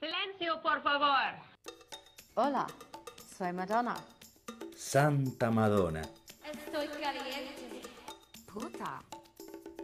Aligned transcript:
Silencio, 0.00 0.60
por 0.62 0.82
favor. 0.82 1.34
Hola, 2.34 2.66
soy 3.36 3.52
Madonna. 3.52 3.96
Santa 4.76 5.50
Madonna, 5.50 6.02
Estoy 6.44 6.86
caliente. 6.88 7.82
Puta. 8.52 9.02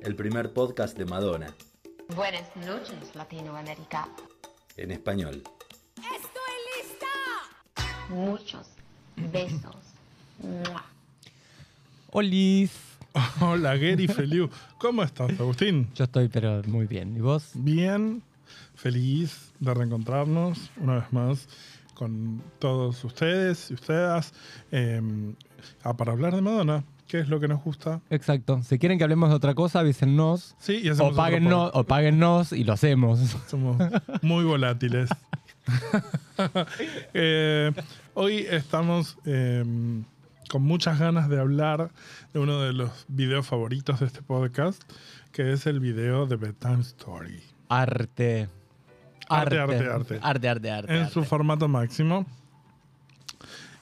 el 0.02 0.14
primer 0.14 0.52
podcast 0.52 0.96
de 0.96 1.04
Madonna, 1.04 1.52
Buenas 2.14 2.54
noches, 2.56 3.14
Latinoamérica. 3.14 4.08
en 4.76 4.90
español. 4.92 5.42
Muchos 8.10 8.68
besos. 9.16 9.76
Olis. 12.12 12.70
Hola, 13.40 13.76
Gary 13.76 14.06
Feliu. 14.08 14.48
¿Cómo 14.78 15.02
estás, 15.02 15.30
Agustín? 15.40 15.88
Yo 15.94 16.04
estoy, 16.04 16.28
pero 16.28 16.62
muy 16.66 16.86
bien. 16.86 17.16
¿Y 17.16 17.20
vos? 17.20 17.50
Bien, 17.54 18.22
feliz 18.74 19.52
de 19.60 19.74
reencontrarnos 19.74 20.70
una 20.78 20.96
vez 20.96 21.12
más 21.12 21.48
con 21.94 22.42
todos 22.58 23.02
ustedes 23.04 23.70
y 23.70 23.74
ustedes 23.74 24.34
eh, 24.72 25.00
ah, 25.82 25.96
para 25.96 26.12
hablar 26.12 26.34
de 26.34 26.42
Madonna, 26.42 26.84
que 27.06 27.20
es 27.20 27.28
lo 27.28 27.40
que 27.40 27.48
nos 27.48 27.62
gusta. 27.62 28.00
Exacto. 28.10 28.62
Si 28.62 28.78
quieren 28.78 28.98
que 28.98 29.04
hablemos 29.04 29.30
de 29.30 29.36
otra 29.36 29.54
cosa, 29.54 29.80
avísennos. 29.80 30.56
Sí, 30.58 30.80
y 30.82 30.88
hacemos 30.88 31.12
O 31.12 31.16
páguennos, 31.16 31.70
o 31.72 31.84
páguennos 31.84 32.52
y 32.52 32.64
lo 32.64 32.72
hacemos. 32.72 33.20
Somos 33.46 33.76
muy 34.22 34.44
volátiles. 34.44 35.08
Eh, 37.14 37.72
hoy 38.12 38.44
estamos 38.50 39.16
eh, 39.24 39.64
con 40.50 40.62
muchas 40.62 40.98
ganas 40.98 41.28
de 41.28 41.40
hablar 41.40 41.90
de 42.34 42.40
uno 42.40 42.60
de 42.60 42.72
los 42.72 43.06
videos 43.08 43.46
favoritos 43.46 44.00
de 44.00 44.06
este 44.06 44.20
podcast, 44.20 44.82
que 45.32 45.52
es 45.52 45.66
el 45.66 45.80
video 45.80 46.26
de 46.26 46.36
Bedtime 46.36 46.80
Story. 46.80 47.53
Arte. 47.68 48.48
Arte, 49.28 49.58
arte, 49.58 49.88
arte. 49.88 50.18
Arte, 50.22 50.48
arte, 50.48 50.70
arte. 50.70 50.98
en 50.98 51.10
su 51.10 51.24
formato 51.24 51.68
máximo. 51.68 52.26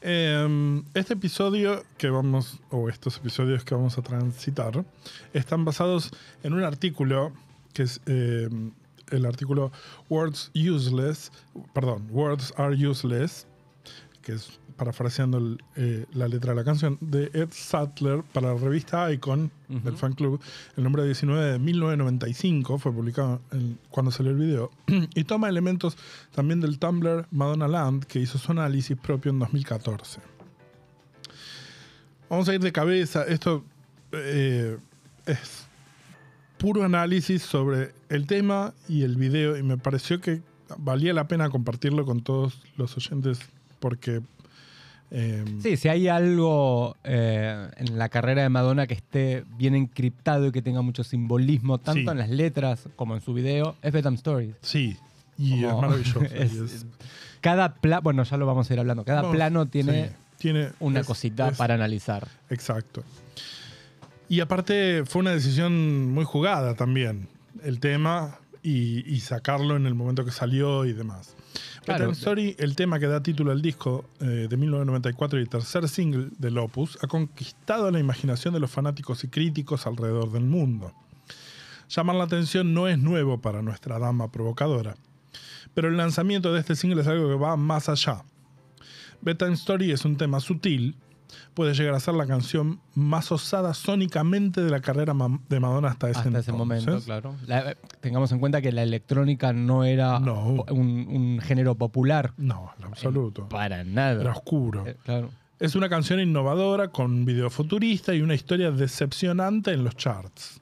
Eh, 0.01 0.83
este 0.95 1.15
episodio 1.15 1.85
que 1.97 2.11
vamos, 2.11 2.59
o 2.71 2.89
estos 2.89 3.19
episodios 3.19 3.65
que 3.65 3.75
vamos 3.75 3.99
a 3.99 4.03
transitar, 4.03 4.85
están 5.33 5.65
basados 5.65 6.11
en 6.43 6.55
un 6.55 6.65
artículo 6.65 7.33
que 7.73 7.85
es 7.85 8.01
eh, 8.07 8.49
el 9.11 9.27
artículo 9.27 9.71
Words 10.09 10.51
Useless, 10.55 11.31
perdón, 11.73 12.09
Words 12.11 12.53
Are 12.57 12.75
Useless, 12.75 13.47
que 14.23 14.33
es 14.33 14.59
parafraseando 14.83 15.39
el, 15.39 15.63
eh, 15.77 16.07
la 16.13 16.27
letra 16.27 16.53
de 16.53 16.57
la 16.57 16.65
canción, 16.65 16.99
de 17.01 17.31
Ed 17.35 17.51
Sattler 17.53 18.25
para 18.33 18.53
la 18.53 18.59
revista 18.59 19.13
Icon 19.13 19.53
del 19.69 19.97
fan 19.97 20.13
club. 20.15 20.41
El 20.77 20.83
número 20.83 21.05
19 21.05 21.53
de 21.53 21.59
1995 21.61 22.79
fue 22.79 22.93
publicado 22.93 23.41
en- 23.53 23.79
cuando 23.91 24.11
salió 24.11 24.33
el 24.33 24.39
video. 24.39 24.73
y 25.15 25.23
toma 25.23 25.49
elementos 25.49 25.97
también 26.35 26.61
del 26.61 26.81
Tumblr 26.81 27.27
Madonna 27.31 27.69
Land, 27.69 28.07
que 28.07 28.19
hizo 28.19 28.39
su 28.39 28.51
análisis 28.51 28.97
propio 28.97 29.31
en 29.31 29.39
2014. 29.39 30.21
Vamos 32.29 32.49
a 32.49 32.55
ir 32.55 32.61
de 32.61 32.73
cabeza. 32.73 33.23
Esto 33.25 33.65
eh, 34.11 34.79
es 35.27 35.67
puro 36.59 36.83
análisis 36.83 37.43
sobre 37.43 37.93
el 38.09 38.27
tema 38.27 38.75
y 38.89 39.03
el 39.03 39.15
video. 39.17 39.57
Y 39.57 39.63
me 39.63 39.79
pareció 39.79 40.21
que 40.21 40.43
valía 40.77 41.15
la 41.15 41.29
pena 41.29 41.51
compartirlo 41.51 42.05
con 42.05 42.21
todos 42.23 42.61
los 42.77 42.97
oyentes 42.97 43.39
porque... 43.79 44.23
eh, 45.15 45.45
Sí, 45.63 45.77
si 45.77 45.89
hay 45.89 46.09
algo 46.09 46.97
eh, 47.05 47.69
en 47.77 47.99
la 47.99 48.09
carrera 48.09 48.43
de 48.43 48.49
Madonna 48.49 48.87
que 48.87 48.95
esté 48.95 49.45
bien 49.59 49.75
encriptado 49.75 50.47
y 50.47 50.53
que 50.53 50.63
tenga 50.63 50.81
mucho 50.83 51.05
simbolismo, 51.05 51.79
tanto 51.79 52.01
Sí. 52.01 52.09
en 52.09 52.19
las 52.19 52.31
letras 52.31 52.89
como 52.97 53.15
en 53.15 53.21
su 53.21 53.35
video, 53.35 53.77
es 53.83 53.93
Bedtime 53.93 54.17
Stories. 54.17 54.55
Sí, 54.63 54.97
y 55.39 55.65
es 55.65 55.73
maravilloso. 55.75 56.23
y 56.23 56.27
es- 56.43 56.53
es- 56.55 56.87
Cada 57.43 57.75
plano, 57.75 58.03
bueno, 58.03 58.23
ya 58.23 58.37
lo 58.37 58.47
vamos 58.47 58.71
a 58.71 58.73
ir 58.73 58.81
hablando, 58.81 59.05
cada 59.05 59.21
vamos, 59.23 59.37
plano 59.37 59.67
tiene 59.67 60.09
sí, 60.09 60.15
tiene 60.39 60.69
una 60.81 61.01
es- 61.01 61.07
cosita 61.07 61.51
para 61.53 61.75
analizar. 61.75 62.27
Exacto. 62.51 63.03
Y 64.29 64.41
aparte 64.41 65.05
fue 65.05 65.21
una 65.21 65.33
decisión 65.33 66.11
muy 66.11 66.25
jugada 66.25 66.75
también, 66.75 67.29
el 67.63 67.81
tema 67.81 68.39
y, 68.63 69.09
y 69.13 69.21
sacarlo 69.21 69.77
en 69.77 69.87
el 69.87 69.95
momento 69.95 70.25
que 70.25 70.31
salió 70.31 70.85
y 70.85 70.93
demás. 70.93 71.35
Claro. 71.85 72.13
Story, 72.13 72.55
el 72.59 72.77
tema 72.77 73.01
que 73.01 73.09
da 73.09 73.23
título 73.23 73.51
al 73.51 73.61
disco 73.61 74.05
eh, 74.21 74.47
de 74.49 74.57
1994 74.57 75.41
y 75.41 75.47
tercer 75.47 75.89
single 75.89 76.29
del 76.39 76.59
Opus, 76.59 76.97
ha 77.03 77.09
conquistado 77.09 77.91
la 77.91 77.99
imaginación 77.99 78.55
de 78.55 78.61
los 78.61 78.71
fanáticos 78.71 79.25
y 79.25 79.29
críticos 79.29 79.87
alrededor 79.87 80.31
del 80.31 80.45
mundo. 80.45 80.93
Llamar 81.89 82.17
la 82.17 82.25
atención 82.25 82.73
no 82.73 82.87
es 82.87 82.99
nuevo 82.99 83.41
para 83.41 83.63
nuestra 83.63 83.99
dama 83.99 84.31
provocadora, 84.31 84.95
pero 85.75 85.89
el 85.89 85.97
lanzamiento 85.97 86.53
de 86.53 86.61
este 86.61 86.77
single 86.77 87.03
es 87.03 87.09
algo 87.09 87.29
que 87.29 87.35
va 87.35 87.57
más 87.57 87.89
allá. 87.89 88.23
Bedtime 89.21 89.55
Story 89.55 89.91
es 89.91 90.05
un 90.05 90.17
tema 90.17 90.39
sutil, 90.39 90.97
puede 91.55 91.75
llegar 91.75 91.95
a 91.95 92.01
ser 92.01 92.15
la 92.15 92.27
canción 92.27 92.81
más 92.95 93.31
osada 93.33 93.75
sónicamente 93.75 94.63
de 94.63 94.71
la 94.71 94.81
carrera 94.81 95.15
de 95.49 95.61
Madonna 95.61 95.89
hasta 95.89 96.11
ese, 96.11 96.21
Hasta 96.21 96.39
ese 96.39 96.53
momento, 96.53 97.01
claro. 97.01 97.35
La- 97.47 97.75
tengamos 98.01 98.33
en 98.33 98.39
cuenta 98.41 98.61
que 98.63 98.73
la 98.73 98.83
electrónica 98.83 99.53
no 99.53 99.85
era 99.85 100.19
No. 100.21 100.65
un, 100.71 101.07
un 101.09 101.41
género 101.43 101.75
popular. 101.75 102.33
No, 102.37 102.73
en 102.79 102.85
absoluto. 102.85 103.49
Para 103.49 103.85
nada. 103.85 104.21
Era 104.23 104.33
oscuro. 104.33 104.87
Eh, 104.87 104.97
claro. 105.05 105.31
Es 105.61 105.77
una 105.77 105.89
canción 105.89 106.19
innovadora 106.19 106.89
con 106.89 107.25
video 107.25 107.49
futurista 107.49 108.13
y 108.15 108.21
una 108.23 108.35
historia 108.35 108.71
decepcionante 108.73 109.71
en 109.73 109.85
los 109.85 109.95
charts. 109.97 110.61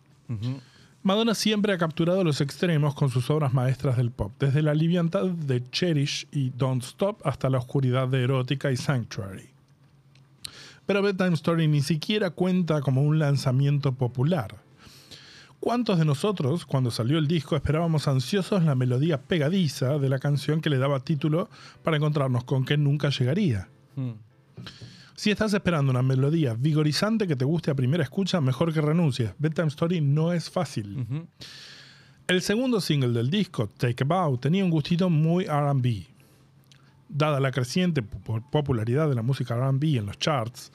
Madonna 1.02 1.34
siempre 1.34 1.72
ha 1.72 1.78
capturado 1.78 2.22
los 2.22 2.42
extremos 2.42 2.94
con 2.94 3.08
sus 3.08 3.31
obras 3.31 3.54
maestras 3.54 3.97
del 3.97 4.10
pop, 4.10 4.32
desde 4.38 4.60
la 4.60 4.75
liviandad 4.75 5.25
de 5.25 5.64
Cherish 5.70 6.28
y 6.31 6.50
Don't 6.50 6.82
Stop 6.84 7.26
hasta 7.26 7.48
la 7.48 7.56
oscuridad 7.58 8.06
de 8.08 8.22
Erótica 8.25 8.70
y 8.70 8.76
Sanctuary. 8.76 9.48
Pero 10.90 11.02
Bedtime 11.02 11.34
Story 11.34 11.68
ni 11.68 11.82
siquiera 11.82 12.30
cuenta 12.30 12.80
como 12.80 13.04
un 13.04 13.20
lanzamiento 13.20 13.92
popular. 13.92 14.56
¿Cuántos 15.60 16.00
de 16.00 16.04
nosotros, 16.04 16.66
cuando 16.66 16.90
salió 16.90 17.18
el 17.18 17.28
disco, 17.28 17.54
esperábamos 17.54 18.08
ansiosos 18.08 18.64
la 18.64 18.74
melodía 18.74 19.22
pegadiza 19.22 20.00
de 20.00 20.08
la 20.08 20.18
canción 20.18 20.60
que 20.60 20.68
le 20.68 20.78
daba 20.78 20.98
título 20.98 21.48
para 21.84 21.96
encontrarnos 21.96 22.42
con 22.42 22.64
que 22.64 22.76
nunca 22.76 23.10
llegaría? 23.10 23.68
Mm. 23.94 24.14
Si 25.14 25.30
estás 25.30 25.54
esperando 25.54 25.92
una 25.92 26.02
melodía 26.02 26.56
vigorizante 26.58 27.28
que 27.28 27.36
te 27.36 27.44
guste 27.44 27.70
a 27.70 27.76
primera 27.76 28.02
escucha, 28.02 28.40
mejor 28.40 28.74
que 28.74 28.80
renuncies. 28.80 29.30
Bedtime 29.38 29.68
Story 29.68 30.00
no 30.00 30.32
es 30.32 30.50
fácil. 30.50 31.06
El 32.26 32.42
segundo 32.42 32.80
single 32.80 33.10
del 33.10 33.30
disco, 33.30 33.68
Take 33.68 34.02
a 34.02 34.06
Bow, 34.06 34.38
tenía 34.38 34.64
un 34.64 34.70
gustito 34.70 35.08
muy 35.08 35.44
RB. 35.44 36.19
Dada 37.12 37.41
la 37.41 37.50
creciente 37.50 38.03
po- 38.03 38.41
popularidad 38.50 39.09
de 39.09 39.15
la 39.16 39.22
música 39.22 39.56
RB 39.56 39.82
en 39.98 40.06
los 40.06 40.19
charts, 40.19 40.71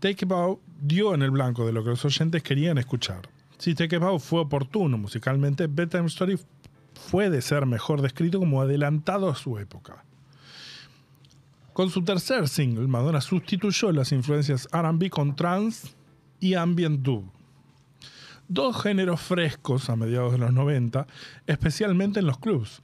Take 0.00 0.24
a 0.24 0.28
Bow 0.28 0.60
dio 0.80 1.14
en 1.14 1.22
el 1.22 1.30
blanco 1.30 1.66
de 1.66 1.72
lo 1.72 1.82
que 1.84 1.90
los 1.90 2.04
oyentes 2.04 2.42
querían 2.42 2.78
escuchar. 2.78 3.28
Si 3.58 3.74
Take 3.74 3.96
a 3.96 3.98
Bow 3.98 4.18
fue 4.18 4.40
oportuno 4.40 4.96
musicalmente, 4.98 5.66
Bedtime 5.66 6.06
Story 6.06 6.38
fue 6.94 7.30
de 7.30 7.42
ser 7.42 7.66
mejor 7.66 8.00
descrito 8.02 8.38
como 8.38 8.60
adelantado 8.62 9.28
a 9.30 9.34
su 9.36 9.58
época. 9.58 10.04
Con 11.72 11.90
su 11.90 12.02
tercer 12.02 12.48
single, 12.48 12.86
Madonna 12.88 13.20
sustituyó 13.20 13.92
las 13.92 14.12
influencias 14.12 14.66
RB 14.72 15.10
con 15.10 15.36
trance 15.36 15.88
y 16.40 16.54
ambient 16.54 17.00
dub 17.02 17.30
dos 18.48 18.80
géneros 18.80 19.20
frescos 19.20 19.90
a 19.90 19.96
mediados 19.96 20.30
de 20.32 20.38
los 20.38 20.52
90, 20.52 21.06
especialmente 21.48 22.20
en 22.20 22.26
los 22.26 22.38
clubs. 22.38 22.80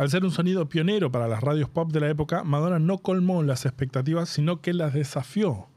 Al 0.00 0.08
ser 0.08 0.24
un 0.24 0.30
sonido 0.30 0.66
pionero 0.66 1.12
para 1.12 1.28
las 1.28 1.42
radios 1.42 1.68
pop 1.68 1.92
de 1.92 2.00
la 2.00 2.08
época, 2.08 2.42
Madonna 2.42 2.78
no 2.78 2.96
colmó 2.96 3.42
las 3.42 3.66
expectativas, 3.66 4.30
sino 4.30 4.62
que 4.62 4.72
las 4.72 4.94
desafió. 4.94 5.68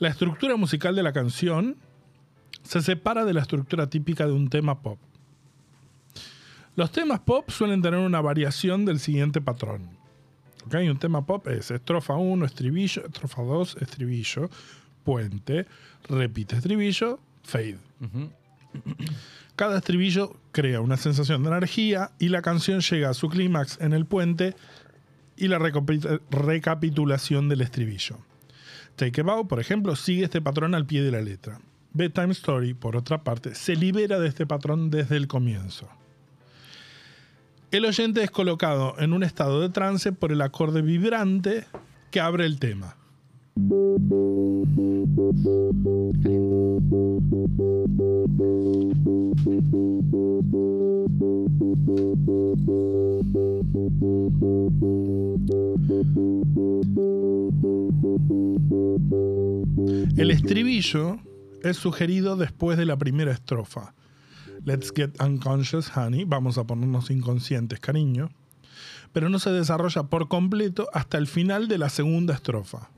La 0.00 0.08
estructura 0.08 0.56
musical 0.56 0.96
de 0.96 1.04
la 1.04 1.12
canción 1.12 1.76
se 2.64 2.82
separa 2.82 3.24
de 3.24 3.32
la 3.32 3.42
estructura 3.42 3.88
típica 3.88 4.26
de 4.26 4.32
un 4.32 4.48
tema 4.48 4.82
pop. 4.82 4.98
Los 6.74 6.90
temas 6.90 7.20
pop 7.20 7.48
suelen 7.48 7.80
tener 7.80 8.00
una 8.00 8.20
variación 8.20 8.84
del 8.84 8.98
siguiente 8.98 9.40
patrón. 9.40 9.90
¿Ok? 10.66 10.74
Un 10.90 10.98
tema 10.98 11.24
pop 11.24 11.46
es 11.46 11.70
estrofa 11.70 12.14
1, 12.14 12.44
estribillo, 12.44 13.06
estrofa 13.06 13.42
2, 13.42 13.76
estribillo, 13.82 14.50
puente, 15.04 15.68
repite 16.08 16.56
estribillo, 16.56 17.20
fade. 17.44 17.78
Cada 19.56 19.78
estribillo 19.78 20.36
crea 20.50 20.80
una 20.80 20.96
sensación 20.96 21.42
de 21.42 21.50
energía 21.50 22.12
y 22.18 22.28
la 22.28 22.42
canción 22.42 22.80
llega 22.80 23.10
a 23.10 23.14
su 23.14 23.28
clímax 23.28 23.80
en 23.80 23.92
el 23.92 24.06
puente 24.06 24.54
y 25.36 25.48
la 25.48 25.58
recapi- 25.58 26.20
recapitulación 26.30 27.48
del 27.48 27.60
estribillo. 27.60 28.18
Take 28.96 29.20
a 29.20 29.24
Bow, 29.24 29.48
por 29.48 29.60
ejemplo, 29.60 29.96
sigue 29.96 30.24
este 30.24 30.40
patrón 30.40 30.74
al 30.74 30.86
pie 30.86 31.02
de 31.02 31.10
la 31.10 31.20
letra. 31.20 31.60
Bedtime 31.92 32.32
Story, 32.32 32.74
por 32.74 32.96
otra 32.96 33.22
parte, 33.22 33.54
se 33.54 33.76
libera 33.76 34.18
de 34.18 34.28
este 34.28 34.46
patrón 34.46 34.90
desde 34.90 35.16
el 35.16 35.28
comienzo. 35.28 35.88
El 37.70 37.84
oyente 37.84 38.22
es 38.22 38.30
colocado 38.30 38.94
en 38.98 39.12
un 39.12 39.22
estado 39.22 39.60
de 39.60 39.70
trance 39.70 40.12
por 40.12 40.32
el 40.32 40.42
acorde 40.42 40.82
vibrante 40.82 41.64
que 42.10 42.20
abre 42.20 42.44
el 42.44 42.58
tema. 42.58 42.96
El 43.54 43.60
estribillo 60.30 61.18
es 61.62 61.76
sugerido 61.76 62.36
después 62.36 62.78
de 62.78 62.86
la 62.86 62.96
primera 62.96 63.32
estrofa. 63.32 63.94
Let's 64.64 64.90
get 64.94 65.20
unconscious, 65.20 65.94
honey. 65.94 66.24
Vamos 66.24 66.56
a 66.56 66.64
ponernos 66.64 67.10
inconscientes, 67.10 67.80
cariño. 67.80 68.30
Pero 69.12 69.28
no 69.28 69.38
se 69.38 69.50
desarrolla 69.50 70.04
por 70.04 70.28
completo 70.28 70.88
hasta 70.94 71.18
el 71.18 71.26
final 71.26 71.68
de 71.68 71.76
la 71.76 71.90
segunda 71.90 72.32
estrofa. 72.32 72.88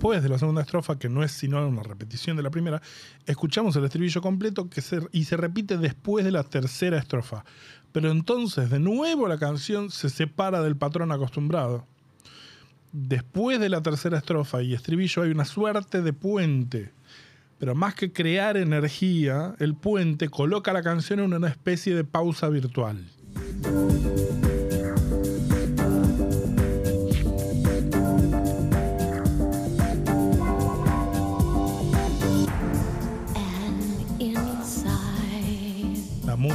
Después 0.00 0.22
de 0.22 0.30
la 0.30 0.38
segunda 0.38 0.62
estrofa, 0.62 0.98
que 0.98 1.10
no 1.10 1.22
es 1.22 1.30
sino 1.30 1.68
una 1.68 1.82
repetición 1.82 2.34
de 2.34 2.42
la 2.42 2.48
primera, 2.48 2.80
escuchamos 3.26 3.76
el 3.76 3.84
estribillo 3.84 4.22
completo 4.22 4.70
que 4.70 4.80
se, 4.80 5.00
y 5.12 5.24
se 5.24 5.36
repite 5.36 5.76
después 5.76 6.24
de 6.24 6.30
la 6.30 6.42
tercera 6.42 6.96
estrofa. 6.96 7.44
Pero 7.92 8.10
entonces, 8.10 8.70
de 8.70 8.80
nuevo, 8.80 9.28
la 9.28 9.36
canción 9.36 9.90
se 9.90 10.08
separa 10.08 10.62
del 10.62 10.74
patrón 10.74 11.12
acostumbrado. 11.12 11.86
Después 12.92 13.60
de 13.60 13.68
la 13.68 13.82
tercera 13.82 14.16
estrofa 14.16 14.62
y 14.62 14.72
estribillo 14.72 15.22
hay 15.22 15.32
una 15.32 15.44
suerte 15.44 16.00
de 16.00 16.14
puente. 16.14 16.94
Pero 17.58 17.74
más 17.74 17.94
que 17.94 18.10
crear 18.10 18.56
energía, 18.56 19.54
el 19.58 19.74
puente 19.74 20.30
coloca 20.30 20.72
la 20.72 20.82
canción 20.82 21.20
en 21.20 21.34
una 21.34 21.48
especie 21.48 21.94
de 21.94 22.04
pausa 22.04 22.48
virtual. 22.48 23.04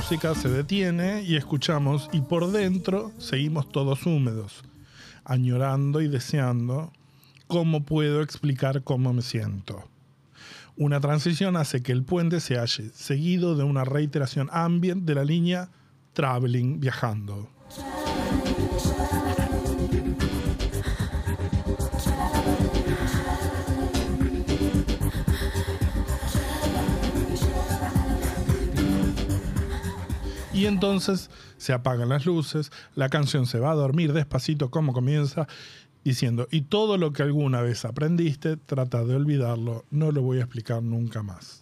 Música 0.06 0.36
se 0.36 0.50
detiene 0.50 1.24
y 1.24 1.36
escuchamos 1.36 2.12
y 2.13 2.22
por 2.22 2.52
dentro 2.52 3.12
seguimos 3.18 3.72
todos 3.72 4.06
húmedos, 4.06 4.63
añorando 5.24 6.00
y 6.00 6.07
deseando 6.07 6.94
cómo 7.48 7.86
puedo 7.86 8.22
explicar 8.22 8.84
cómo 8.84 9.13
me 9.13 9.24
siento. 9.24 9.90
Una 10.78 11.00
transición 11.00 11.57
hace 11.57 11.81
que 11.81 11.92
el 11.92 12.04
puente 12.04 12.40
se 12.40 12.60
halle 12.60 12.92
seguido 12.94 13.56
de 13.56 13.63
una 13.63 13.84
reiteración 13.84 14.48
ambient 14.52 15.06
de 15.06 15.16
la 15.16 15.25
línea 15.25 15.69
traveling, 16.13 16.80
viajando. 16.80 17.50
Y 30.56 30.68
entonces 30.68 31.30
se 31.57 31.74
apagan 31.74 32.07
las 32.07 32.25
luces, 32.25 32.72
la 32.96 33.10
canción 33.10 33.46
se 33.46 33.60
va 33.60 33.72
a 33.72 33.75
dormir 33.75 34.13
despacito 34.13 34.72
como 34.72 34.94
comienza, 34.94 35.48
diciendo, 36.06 36.48
y 36.50 36.62
todo 36.62 36.98
lo 36.98 37.12
que 37.12 37.24
alguna 37.24 37.62
vez 37.62 37.84
aprendiste, 37.84 38.56
trata 38.56 39.04
de 39.04 39.16
olvidarlo, 39.16 39.84
no 39.92 40.13
lo 40.13 40.22
voy 40.22 40.38
a 40.38 40.44
explicar 40.44 40.81
nunca 40.81 41.24
más. 41.24 41.62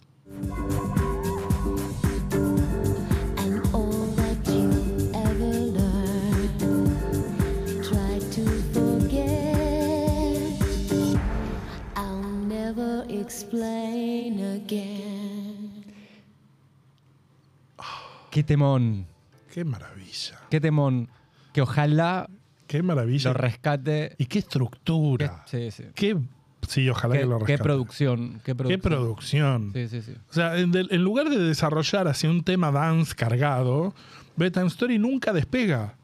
Qué 18.34 18.42
temón, 18.42 19.06
Qué 19.52 19.64
maravilla, 19.64 20.40
qué 20.50 20.60
temón. 20.60 21.08
Que 21.52 21.62
ojalá 21.62 22.28
qué 22.66 22.82
maravilla. 22.82 23.30
lo 23.30 23.34
rescate. 23.34 24.16
y 24.18 24.26
qué 24.26 24.40
estructura. 24.40 25.44
Sí, 25.46 25.70
sí. 25.70 25.84
Qué, 25.94 26.18
sí, 26.66 26.88
ojalá 26.88 27.14
Qué, 27.14 27.20
que 27.20 27.26
lo 27.26 27.38
qué 27.38 27.44
rescate. 27.46 27.62
producción, 27.62 28.32
qué 28.44 28.52
Qué 28.52 28.54
producción. 28.56 28.80
producción. 28.80 29.70
Sí, 29.72 29.88
sí, 29.88 30.02
sí. 30.02 30.14
O 30.28 30.32
sea, 30.32 30.58
en, 30.58 30.72
lugar 31.04 31.30
de 31.30 31.38
desarrollar 31.38 32.08
hacia 32.08 32.28
un 32.28 32.42
tema 32.42 32.72
dance 32.72 33.14
cargado, 33.14 33.94
Bedtime 34.36 34.66
Story 34.66 34.98
nunca 34.98 35.32
despega. 35.32 35.94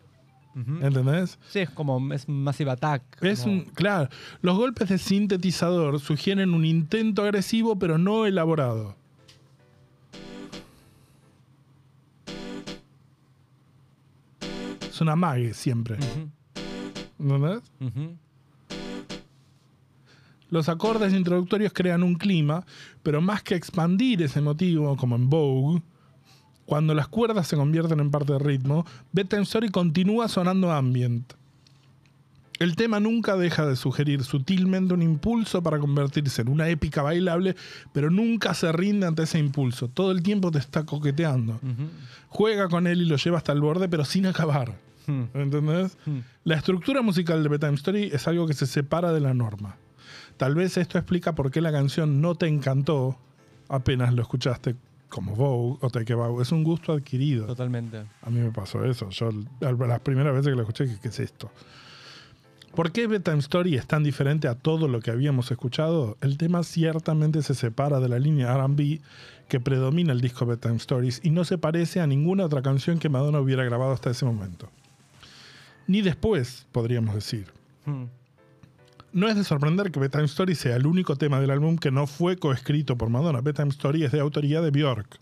¿Entendés? 0.54 1.38
Sí, 1.48 1.60
es 1.60 1.70
como 1.70 2.12
es 2.12 2.28
Massive 2.28 2.70
Attack. 2.72 3.02
Es 3.22 3.40
como- 3.40 3.54
un, 3.54 3.60
claro, 3.66 4.08
los 4.42 4.56
golpes 4.56 4.88
de 4.88 4.98
sintetizador 4.98 5.98
sugieren 5.98 6.54
un 6.54 6.64
intento 6.64 7.22
agresivo 7.22 7.76
pero 7.78 7.98
no 7.98 8.24
elaborado. 8.26 8.96
Es 15.00 15.02
una 15.02 15.16
mague 15.16 15.54
siempre. 15.54 15.96
Ujú, 15.96 16.28
¿Entendés? 17.18 17.62
ujú. 17.80 18.16
Los 20.50 20.68
acordes 20.68 21.14
introductorios 21.14 21.72
crean 21.72 22.02
un 22.02 22.16
clima, 22.16 22.66
pero 23.02 23.22
más 23.22 23.42
que 23.42 23.54
expandir 23.54 24.20
ese 24.20 24.42
motivo, 24.42 24.94
como 24.98 25.16
en 25.16 25.30
Vogue, 25.30 25.80
cuando 26.66 26.92
las 26.92 27.08
cuerdas 27.08 27.48
se 27.48 27.56
convierten 27.56 27.98
en 27.98 28.10
parte 28.10 28.34
del 28.34 28.42
ritmo, 28.42 28.84
Bedtime 29.10 29.44
Story 29.44 29.70
continúa 29.70 30.28
sonando 30.28 30.70
ambient. 30.70 31.32
El 32.58 32.76
tema 32.76 33.00
nunca 33.00 33.38
deja 33.38 33.64
de 33.64 33.76
sugerir 33.76 34.22
sutilmente 34.22 34.92
un 34.92 35.00
impulso 35.00 35.62
para 35.62 35.78
convertirse 35.78 36.42
en 36.42 36.50
una 36.50 36.68
épica 36.68 37.00
bailable, 37.00 37.56
pero 37.94 38.10
nunca 38.10 38.52
se 38.52 38.70
rinde 38.70 39.06
ante 39.06 39.22
ese 39.22 39.38
impulso. 39.38 39.88
Todo 39.88 40.12
el 40.12 40.22
tiempo 40.22 40.50
te 40.50 40.58
está 40.58 40.84
coqueteando. 40.84 41.58
Juega 42.28 42.68
con 42.68 42.86
él 42.86 43.00
y 43.00 43.06
lo 43.06 43.16
lleva 43.16 43.38
hasta 43.38 43.52
el 43.52 43.62
borde, 43.62 43.88
pero 43.88 44.04
sin 44.04 44.26
acabar. 44.26 44.89
Hmm. 45.06 45.24
¿Entendés? 45.34 45.96
Hmm. 46.06 46.20
La 46.44 46.56
estructura 46.56 47.02
musical 47.02 47.42
de 47.42 47.48
Bedtime 47.48 47.74
Story 47.74 48.10
es 48.12 48.26
algo 48.28 48.46
que 48.46 48.54
se 48.54 48.66
separa 48.66 49.12
de 49.12 49.20
la 49.20 49.34
norma. 49.34 49.76
Tal 50.36 50.54
vez 50.54 50.76
esto 50.76 50.98
explica 50.98 51.34
por 51.34 51.50
qué 51.50 51.60
la 51.60 51.72
canción 51.72 52.20
no 52.20 52.34
te 52.34 52.46
encantó 52.46 53.18
apenas 53.70 54.12
lo 54.12 54.22
escuchaste 54.22 54.76
como 55.08 55.34
Vogue 55.34 55.78
o 55.80 55.90
Take 55.90 56.12
a 56.12 56.16
Bow. 56.16 56.40
Es 56.40 56.52
un 56.52 56.62
gusto 56.62 56.92
adquirido. 56.92 57.46
Totalmente. 57.46 58.04
A 58.22 58.30
mí 58.30 58.40
me 58.40 58.50
pasó 58.50 58.84
eso. 58.84 59.08
Yo 59.10 59.30
las 59.60 60.00
primeras 60.00 60.34
veces 60.34 60.50
que 60.50 60.56
lo 60.56 60.62
escuché, 60.62 60.84
dije, 60.84 60.98
¿qué 61.00 61.08
es 61.08 61.20
esto? 61.20 61.50
¿Por 62.74 62.92
qué 62.92 63.08
Bedtime 63.08 63.38
Story 63.38 63.74
es 63.74 63.86
tan 63.86 64.04
diferente 64.04 64.46
a 64.46 64.54
todo 64.54 64.86
lo 64.86 65.00
que 65.00 65.10
habíamos 65.10 65.50
escuchado? 65.50 66.16
El 66.20 66.36
tema 66.36 66.62
ciertamente 66.62 67.42
se 67.42 67.54
separa 67.54 67.98
de 67.98 68.08
la 68.08 68.20
línea 68.20 68.56
RB 68.56 69.00
que 69.48 69.58
predomina 69.58 70.12
el 70.12 70.20
disco 70.20 70.46
Bedtime 70.46 70.76
Stories 70.76 71.20
y 71.24 71.30
no 71.30 71.44
se 71.44 71.58
parece 71.58 72.00
a 72.00 72.06
ninguna 72.06 72.44
otra 72.44 72.62
canción 72.62 73.00
que 73.00 73.08
Madonna 73.08 73.40
hubiera 73.40 73.64
grabado 73.64 73.90
hasta 73.92 74.10
ese 74.10 74.24
momento. 74.24 74.70
Ni 75.90 76.02
después, 76.02 76.68
podríamos 76.70 77.16
decir. 77.16 77.52
Hmm. 77.84 78.04
No 79.12 79.26
es 79.26 79.34
de 79.34 79.42
sorprender 79.42 79.90
que 79.90 79.98
Bedtime 79.98 80.26
Story 80.26 80.54
sea 80.54 80.76
el 80.76 80.86
único 80.86 81.16
tema 81.16 81.40
del 81.40 81.50
álbum 81.50 81.76
que 81.76 81.90
no 81.90 82.06
fue 82.06 82.36
coescrito 82.36 82.96
por 82.96 83.10
Madonna. 83.10 83.40
Bedtime 83.40 83.70
Story 83.70 84.04
es 84.04 84.12
de 84.12 84.20
autoría 84.20 84.60
de 84.60 84.70
Björk, 84.70 85.18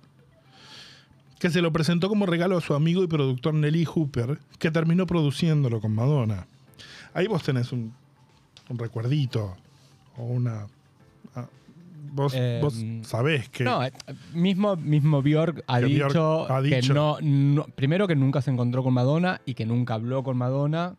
que 1.38 1.48
se 1.48 1.62
lo 1.62 1.72
presentó 1.72 2.10
como 2.10 2.26
regalo 2.26 2.58
a 2.58 2.60
su 2.60 2.74
amigo 2.74 3.02
y 3.02 3.06
productor 3.06 3.54
Nelly 3.54 3.86
Hooper, 3.86 4.40
que 4.58 4.70
terminó 4.70 5.06
produciéndolo 5.06 5.80
con 5.80 5.94
Madonna. 5.94 6.46
Ahí 7.14 7.28
vos 7.28 7.42
tenés 7.42 7.72
un, 7.72 7.94
un 8.68 8.78
recuerdito 8.78 9.56
o 10.18 10.24
una... 10.24 10.66
Vos, 12.12 12.32
Eh, 12.36 12.60
vos 12.62 12.74
sabés 13.02 13.48
que... 13.48 13.64
No, 13.64 13.84
eh, 13.84 13.92
mismo, 14.34 14.76
mismo 14.76 15.22
Bjork 15.22 15.62
ha, 15.66 15.80
dicho 15.80 16.46
que 16.68 16.80
no, 16.94 17.18
no- 17.20 17.64
Primero 17.74 18.06
que 18.08 18.16
nunca 18.16 18.40
se 18.42 18.50
encontró 18.50 18.82
con 18.82 18.94
Madonna 18.94 19.40
y 19.44 19.54
que 19.54 19.66
nunca 19.66 19.94
habló 19.94 20.22
con 20.22 20.36
Madonna. 20.36 20.96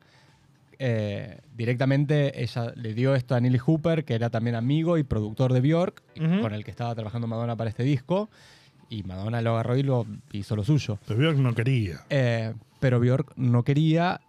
Eh, 0.82 1.40
directamente 1.58 2.42
ella 2.42 2.72
le 2.76 2.94
dio 2.94 3.14
esto 3.14 3.36
a 3.36 3.40
Neil 3.42 3.60
Hooper, 3.60 4.06
que 4.06 4.14
era 4.14 4.30
también 4.30 4.56
amigo 4.56 4.98
y 4.98 5.04
productor 5.04 5.52
de 5.52 5.60
Bjork, 5.62 6.02
con 6.42 6.54
el 6.54 6.64
que 6.64 6.72
estaba 6.72 6.96
trabajando 6.96 7.28
Madonna 7.28 7.56
para 7.58 7.70
este 7.70 7.84
disco. 7.84 8.30
Y 8.90 9.04
Madonna 9.04 9.42
lo 9.42 9.52
agarró 9.52 9.76
y 9.78 9.84
lo 9.84 10.06
hizo 10.32 10.56
lo 10.56 10.64
suyo. 10.64 10.98
de 11.08 11.16
Björk 11.16 11.38
no 11.38 11.54
quería. 11.54 12.02
Eh, 12.10 12.54
pero 12.80 13.00
Bjork 13.00 13.34
no 13.36 13.64
quería 13.64 14.22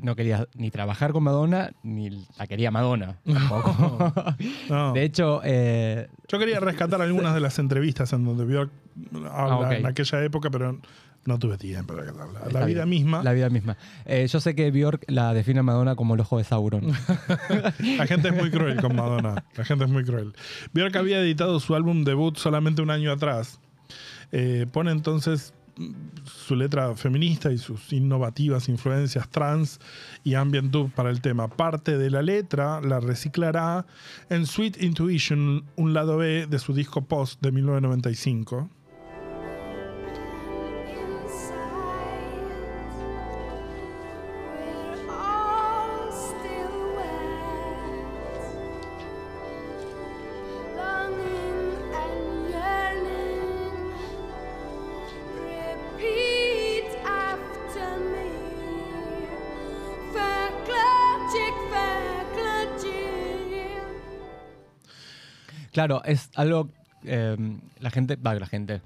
no 0.00 0.14
quería 0.16 0.46
ni 0.54 0.70
trabajar 0.70 1.12
con 1.12 1.22
Madonna, 1.24 1.70
ni 1.82 2.10
la 2.38 2.46
quería 2.46 2.70
Madonna. 2.70 3.18
tampoco. 3.24 4.12
No. 4.68 4.92
De 4.94 5.02
hecho, 5.04 5.40
eh, 5.44 6.08
Yo 6.28 6.38
quería 6.38 6.60
rescatar 6.60 7.00
algunas 7.02 7.34
de 7.34 7.40
las 7.40 7.58
entrevistas 7.58 8.12
en 8.12 8.24
donde 8.24 8.44
Björk 8.44 8.70
habla 9.30 9.30
Ah, 9.32 9.58
ok. 9.58 9.72
en 9.72 9.86
aquella 9.86 10.22
época, 10.24 10.50
pero 10.50 10.78
no 11.24 11.38
tuve 11.38 11.58
tiempo. 11.58 11.94
rescatarla. 11.94 12.40
La, 12.40 12.46
está 12.46 12.64
vida 12.64 12.84
bien. 12.84 12.88
misma. 12.90 13.22
La 13.22 13.32
vida 13.32 13.50
misma. 13.50 13.76
Eh, 14.04 14.26
yo 14.26 14.40
sé 14.40 14.54
que 14.54 14.70
Bjork 14.70 15.04
la 15.08 15.32
define 15.34 15.60
a 15.60 15.62
Madonna 15.62 15.94
como 15.96 16.14
el 16.14 16.20
ojo 16.20 16.38
de 16.38 16.44
Sauron. 16.44 16.92
La 17.98 18.06
gente 18.06 18.28
es 18.28 18.34
muy 18.36 18.50
cruel 18.50 18.80
con 18.80 18.96
Madonna. 18.96 19.44
La 19.56 19.64
gente 19.64 19.84
es 19.84 19.90
muy 19.90 20.04
cruel. 20.04 20.32
Björk 20.72 20.96
había 20.96 21.20
editado 21.20 21.60
su 21.60 21.74
álbum 21.74 22.04
debut 22.04 22.36
solamente 22.36 22.80
un 22.82 22.90
año 22.90 23.12
atrás. 23.12 23.60
Eh, 24.32 24.66
pone 24.72 24.92
entonces 24.92 25.52
su 26.24 26.56
letra 26.56 26.94
feminista 26.94 27.52
y 27.52 27.58
sus 27.58 27.92
innovativas 27.92 28.68
influencias 28.68 29.28
trans 29.28 29.80
y 30.24 30.34
ambient 30.34 30.74
para 30.94 31.10
el 31.10 31.20
tema. 31.20 31.48
Parte 31.48 31.98
de 31.98 32.10
la 32.10 32.22
letra 32.22 32.80
la 32.80 33.00
reciclará 33.00 33.86
en 34.28 34.46
Sweet 34.46 34.82
Intuition, 34.82 35.64
un 35.76 35.94
lado 35.94 36.16
B 36.18 36.46
de 36.46 36.58
su 36.58 36.74
disco 36.74 37.02
Post 37.02 37.40
de 37.42 37.52
1995. 37.52 38.70
Claro, 65.72 66.02
es 66.04 66.30
algo. 66.34 66.68
eh, 67.04 67.36
la 67.80 67.90
gente. 67.90 68.16
Va, 68.16 68.34
la 68.34 68.46
gente. 68.46 68.80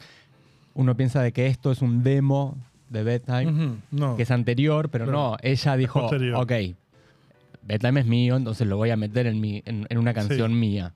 Uno 0.75 0.97
piensa 0.97 1.23
de 1.23 1.33
que 1.33 1.47
esto 1.47 1.71
es 1.73 1.83
un 1.83 2.03
demo 2.03 2.57
de 2.91 3.03
Bedtime, 3.03 3.47
Ujú, 3.47 3.77
No. 3.91 4.17
que 4.17 4.23
es 4.25 4.31
anterior, 4.31 4.89
pero 4.91 5.07
no. 5.07 5.37
Ella 5.43 5.77
dijo: 5.77 6.01
posterior. 6.01 6.41
Ok, 6.43 6.53
Bedtime 7.63 8.01
es 8.01 8.07
mío, 8.07 8.37
entonces 8.37 8.67
lo 8.67 8.77
voy 8.77 8.91
a 8.91 8.97
meter 8.97 9.27
en, 9.27 9.41
mi, 9.41 9.63
en, 9.65 9.87
en 9.89 9.99
una 9.99 10.13
canción 10.15 10.59
mía. 10.59 10.93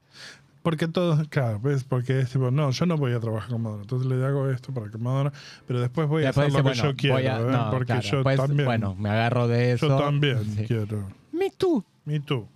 Porque 0.63 0.87
todos, 0.87 1.27
claro, 1.29 1.61
¿ves? 1.61 1.85
porque 1.85 2.21
es 2.21 2.31
tipo, 2.31 2.51
no, 2.51 2.71
yo 2.73 2.85
no 2.85 2.97
voy 2.99 3.13
a 3.15 3.21
trabajar 3.21 3.49
con 3.51 3.63
Madonna, 3.63 3.83
entonces 3.83 4.07
le 4.07 4.23
hago 4.27 4.51
esto 4.51 4.75
para 4.75 4.91
que 4.91 4.99
Madonna, 4.99 5.33
pero 5.67 5.81
después 5.81 6.09
voy 6.09 6.25
a 6.25 6.27
Después 6.27 6.49
hacer 6.49 6.59
lo 6.65 6.71
que 6.71 6.75
bueno, 6.77 6.91
yo 6.91 6.97
quiero, 6.97 7.15
voy 7.17 7.27
a- 7.27 7.39
¿eh? 7.41 7.45
no, 7.51 7.71
porque 7.71 7.87
claro, 7.87 8.03
yo 8.03 8.17
después, 8.19 8.37
también, 8.37 8.65
Bueno, 8.67 8.95
me 8.97 9.09
agarro 9.09 9.49
de 9.49 9.73
eso. 9.73 9.89
yo 9.89 9.97
también 9.97 10.45
Sí. 10.57 10.65
quiero. 10.67 11.09
Me 11.33 11.51
tú. 11.57 11.83
Me 12.05 12.21
tú. 12.21 12.47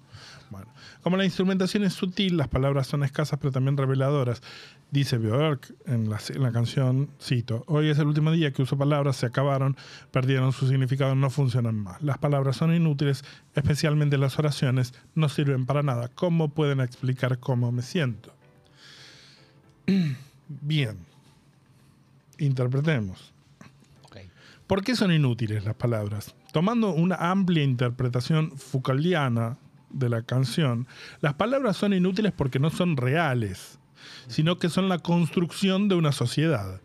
Como 1.02 1.16
la 1.16 1.24
instrumentación 1.24 1.82
es 1.82 1.94
sutil, 1.94 2.36
las 2.36 2.48
palabras 2.48 2.86
son 2.86 3.02
escasas 3.02 3.38
pero 3.40 3.50
también 3.50 3.76
reveladoras. 3.76 4.40
Dice 4.90 5.18
Björk 5.18 5.74
en 5.86 6.08
la, 6.08 6.20
en 6.28 6.42
la 6.42 6.52
canción, 6.52 7.10
cito, 7.20 7.64
hoy 7.66 7.88
es 7.88 7.98
el 7.98 8.06
último 8.06 8.30
día 8.30 8.52
que 8.52 8.62
uso 8.62 8.78
palabras, 8.78 9.16
se 9.16 9.26
acabaron, 9.26 9.76
perdieron 10.12 10.52
su 10.52 10.68
significado, 10.68 11.14
no 11.14 11.28
funcionan 11.30 11.74
más. 11.76 12.00
Las 12.02 12.18
palabras 12.18 12.56
son 12.56 12.74
inútiles, 12.74 13.24
especialmente 13.54 14.16
las 14.16 14.38
oraciones, 14.38 14.94
no 15.14 15.28
sirven 15.28 15.66
para 15.66 15.82
nada. 15.82 16.08
¿Cómo 16.08 16.50
pueden 16.50 16.80
explicar 16.80 17.38
cómo 17.38 17.72
me 17.72 17.82
siento? 17.82 18.32
Bien. 20.48 20.98
Interpretemos. 22.38 23.32
¿Por 24.72 24.82
qué 24.82 24.96
son 24.96 25.12
inútiles 25.12 25.64
las 25.66 25.74
palabras? 25.74 26.34
Tomando 26.50 26.94
una 26.94 27.16
amplia 27.16 27.62
interpretación 27.62 28.56
Foucauldiana 28.56 29.58
de 29.92 30.08
la 30.08 30.22
canción, 30.22 30.86
las 31.20 31.34
palabras 31.34 31.76
son 31.76 31.92
inútiles 31.92 32.32
porque 32.32 32.58
no 32.58 32.70
son 32.70 32.96
reales, 32.96 33.78
sino 34.28 34.58
que 34.58 34.68
son 34.68 34.88
la 34.88 34.98
construcción 34.98 35.88
de 35.88 35.94
una 35.94 36.12
sociedad. 36.12 36.80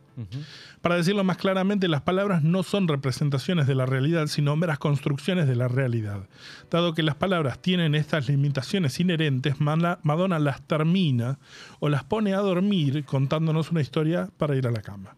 Para 0.82 0.96
decirlo 0.96 1.24
más 1.24 1.38
claramente, 1.38 1.88
las 1.88 2.02
palabras 2.02 2.42
no 2.42 2.64
son 2.64 2.88
representaciones 2.88 3.68
de 3.68 3.76
la 3.76 3.86
realidad, 3.86 4.28
sino 4.28 4.56
meras 4.56 4.80
construcciones 4.80 5.48
de 5.48 5.56
la 5.56 5.68
realidad. 5.68 6.28
Dado 6.72 6.96
que 6.96 7.04
las 7.04 7.16
palabras 7.16 7.62
tienen 7.62 7.94
estas 7.94 8.28
limitaciones 8.28 9.00
inherentes, 9.00 9.60
Madonna 9.60 10.40
las 10.40 10.62
termina 10.64 11.38
o 11.80 11.90
las 11.90 12.04
pone 12.04 12.34
a 12.34 12.40
dormir 12.40 13.06
contándonos 13.06 13.70
una 13.70 13.82
historia 13.82 14.30
para 14.38 14.56
ir 14.56 14.66
a 14.66 14.72
la 14.72 14.82
cama. 14.82 15.16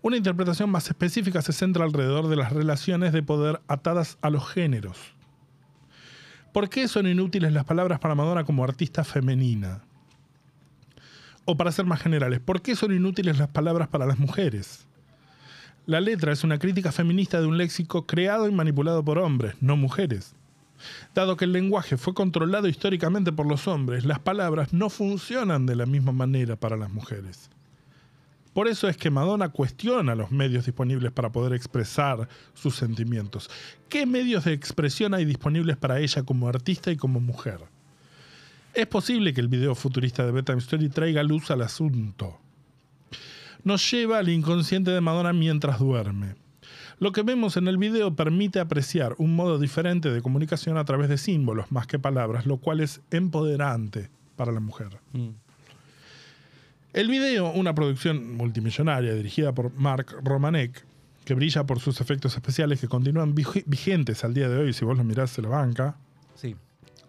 Una 0.00 0.16
interpretación 0.16 0.70
más 0.70 0.88
específica 0.88 1.42
se 1.42 1.52
centra 1.52 1.84
alrededor 1.84 2.28
de 2.28 2.36
las 2.36 2.52
relaciones 2.52 3.12
de 3.12 3.22
poder 3.22 3.60
atadas 3.68 4.16
a 4.22 4.30
los 4.30 4.48
géneros. 4.48 5.17
¿Por 6.52 6.70
qué 6.70 6.88
son 6.88 7.06
inútiles 7.06 7.52
las 7.52 7.64
palabras 7.64 8.00
para 8.00 8.14
Madonna 8.14 8.44
como 8.44 8.64
artista 8.64 9.04
femenina? 9.04 9.82
O 11.44 11.56
para 11.56 11.72
ser 11.72 11.84
más 11.84 12.00
generales, 12.00 12.40
¿por 12.40 12.62
qué 12.62 12.74
son 12.74 12.92
inútiles 12.92 13.38
las 13.38 13.48
palabras 13.48 13.88
para 13.88 14.06
las 14.06 14.18
mujeres? 14.18 14.86
La 15.86 16.00
letra 16.00 16.32
es 16.32 16.44
una 16.44 16.58
crítica 16.58 16.92
feminista 16.92 17.40
de 17.40 17.46
un 17.46 17.58
léxico 17.58 18.06
creado 18.06 18.48
y 18.48 18.52
manipulado 18.52 19.04
por 19.04 19.18
hombres, 19.18 19.54
no 19.60 19.76
mujeres. 19.76 20.34
Dado 21.14 21.36
que 21.36 21.44
el 21.44 21.52
lenguaje 21.52 21.96
fue 21.96 22.14
controlado 22.14 22.68
históricamente 22.68 23.32
por 23.32 23.46
los 23.46 23.66
hombres, 23.68 24.04
las 24.04 24.18
palabras 24.18 24.72
no 24.72 24.90
funcionan 24.90 25.66
de 25.66 25.76
la 25.76 25.86
misma 25.86 26.12
manera 26.12 26.56
para 26.56 26.76
las 26.76 26.90
mujeres. 26.90 27.50
Por 28.58 28.66
eso 28.66 28.88
es 28.88 28.96
que 28.96 29.08
Madonna 29.08 29.50
cuestiona 29.50 30.16
los 30.16 30.32
medios 30.32 30.66
disponibles 30.66 31.12
para 31.12 31.30
poder 31.30 31.52
expresar 31.52 32.28
sus 32.54 32.74
sentimientos. 32.74 33.48
¿Qué 33.88 34.04
medios 34.04 34.46
de 34.46 34.52
expresión 34.52 35.14
hay 35.14 35.24
disponibles 35.24 35.76
para 35.76 36.00
ella 36.00 36.24
como 36.24 36.48
artista 36.48 36.90
y 36.90 36.96
como 36.96 37.20
mujer? 37.20 37.60
Es 38.74 38.88
posible 38.88 39.32
que 39.32 39.40
el 39.40 39.46
video 39.46 39.76
futurista 39.76 40.26
de 40.26 40.32
Bedtime 40.32 40.58
Story 40.58 40.88
traiga 40.88 41.22
luz 41.22 41.52
al 41.52 41.62
asunto. 41.62 42.40
Nos 43.62 43.88
lleva 43.92 44.18
al 44.18 44.28
inconsciente 44.28 44.90
de 44.90 45.02
Madonna 45.02 45.32
mientras 45.32 45.78
duerme. 45.78 46.34
Lo 46.98 47.12
que 47.12 47.22
vemos 47.22 47.56
en 47.56 47.68
el 47.68 47.78
video 47.78 48.16
permite 48.16 48.58
apreciar 48.58 49.14
un 49.18 49.36
modo 49.36 49.60
diferente 49.60 50.10
de 50.10 50.20
comunicación 50.20 50.78
a 50.78 50.84
través 50.84 51.08
de 51.08 51.18
símbolos 51.18 51.70
más 51.70 51.86
que 51.86 52.00
palabras, 52.00 52.44
lo 52.44 52.56
cual 52.56 52.80
es 52.80 53.02
empoderante 53.12 54.10
para 54.34 54.50
la 54.50 54.58
mujer. 54.58 54.98
Mm. 55.12 55.47
El 56.92 57.08
video, 57.08 57.50
una 57.52 57.74
producción 57.74 58.36
multimillonaria 58.36 59.14
dirigida 59.14 59.52
por 59.52 59.72
Mark 59.74 60.16
Romanek, 60.22 60.84
que 61.24 61.34
brilla 61.34 61.64
por 61.64 61.80
sus 61.80 62.00
efectos 62.00 62.34
especiales 62.34 62.80
que 62.80 62.88
continúan 62.88 63.34
vig- 63.34 63.64
vigentes 63.66 64.24
al 64.24 64.34
día 64.34 64.48
de 64.48 64.56
hoy, 64.58 64.72
si 64.72 64.84
vos 64.84 64.96
lo 64.96 65.04
mirás 65.04 65.30
se 65.30 65.42
la 65.42 65.48
banca, 65.48 65.96
Sí. 66.34 66.56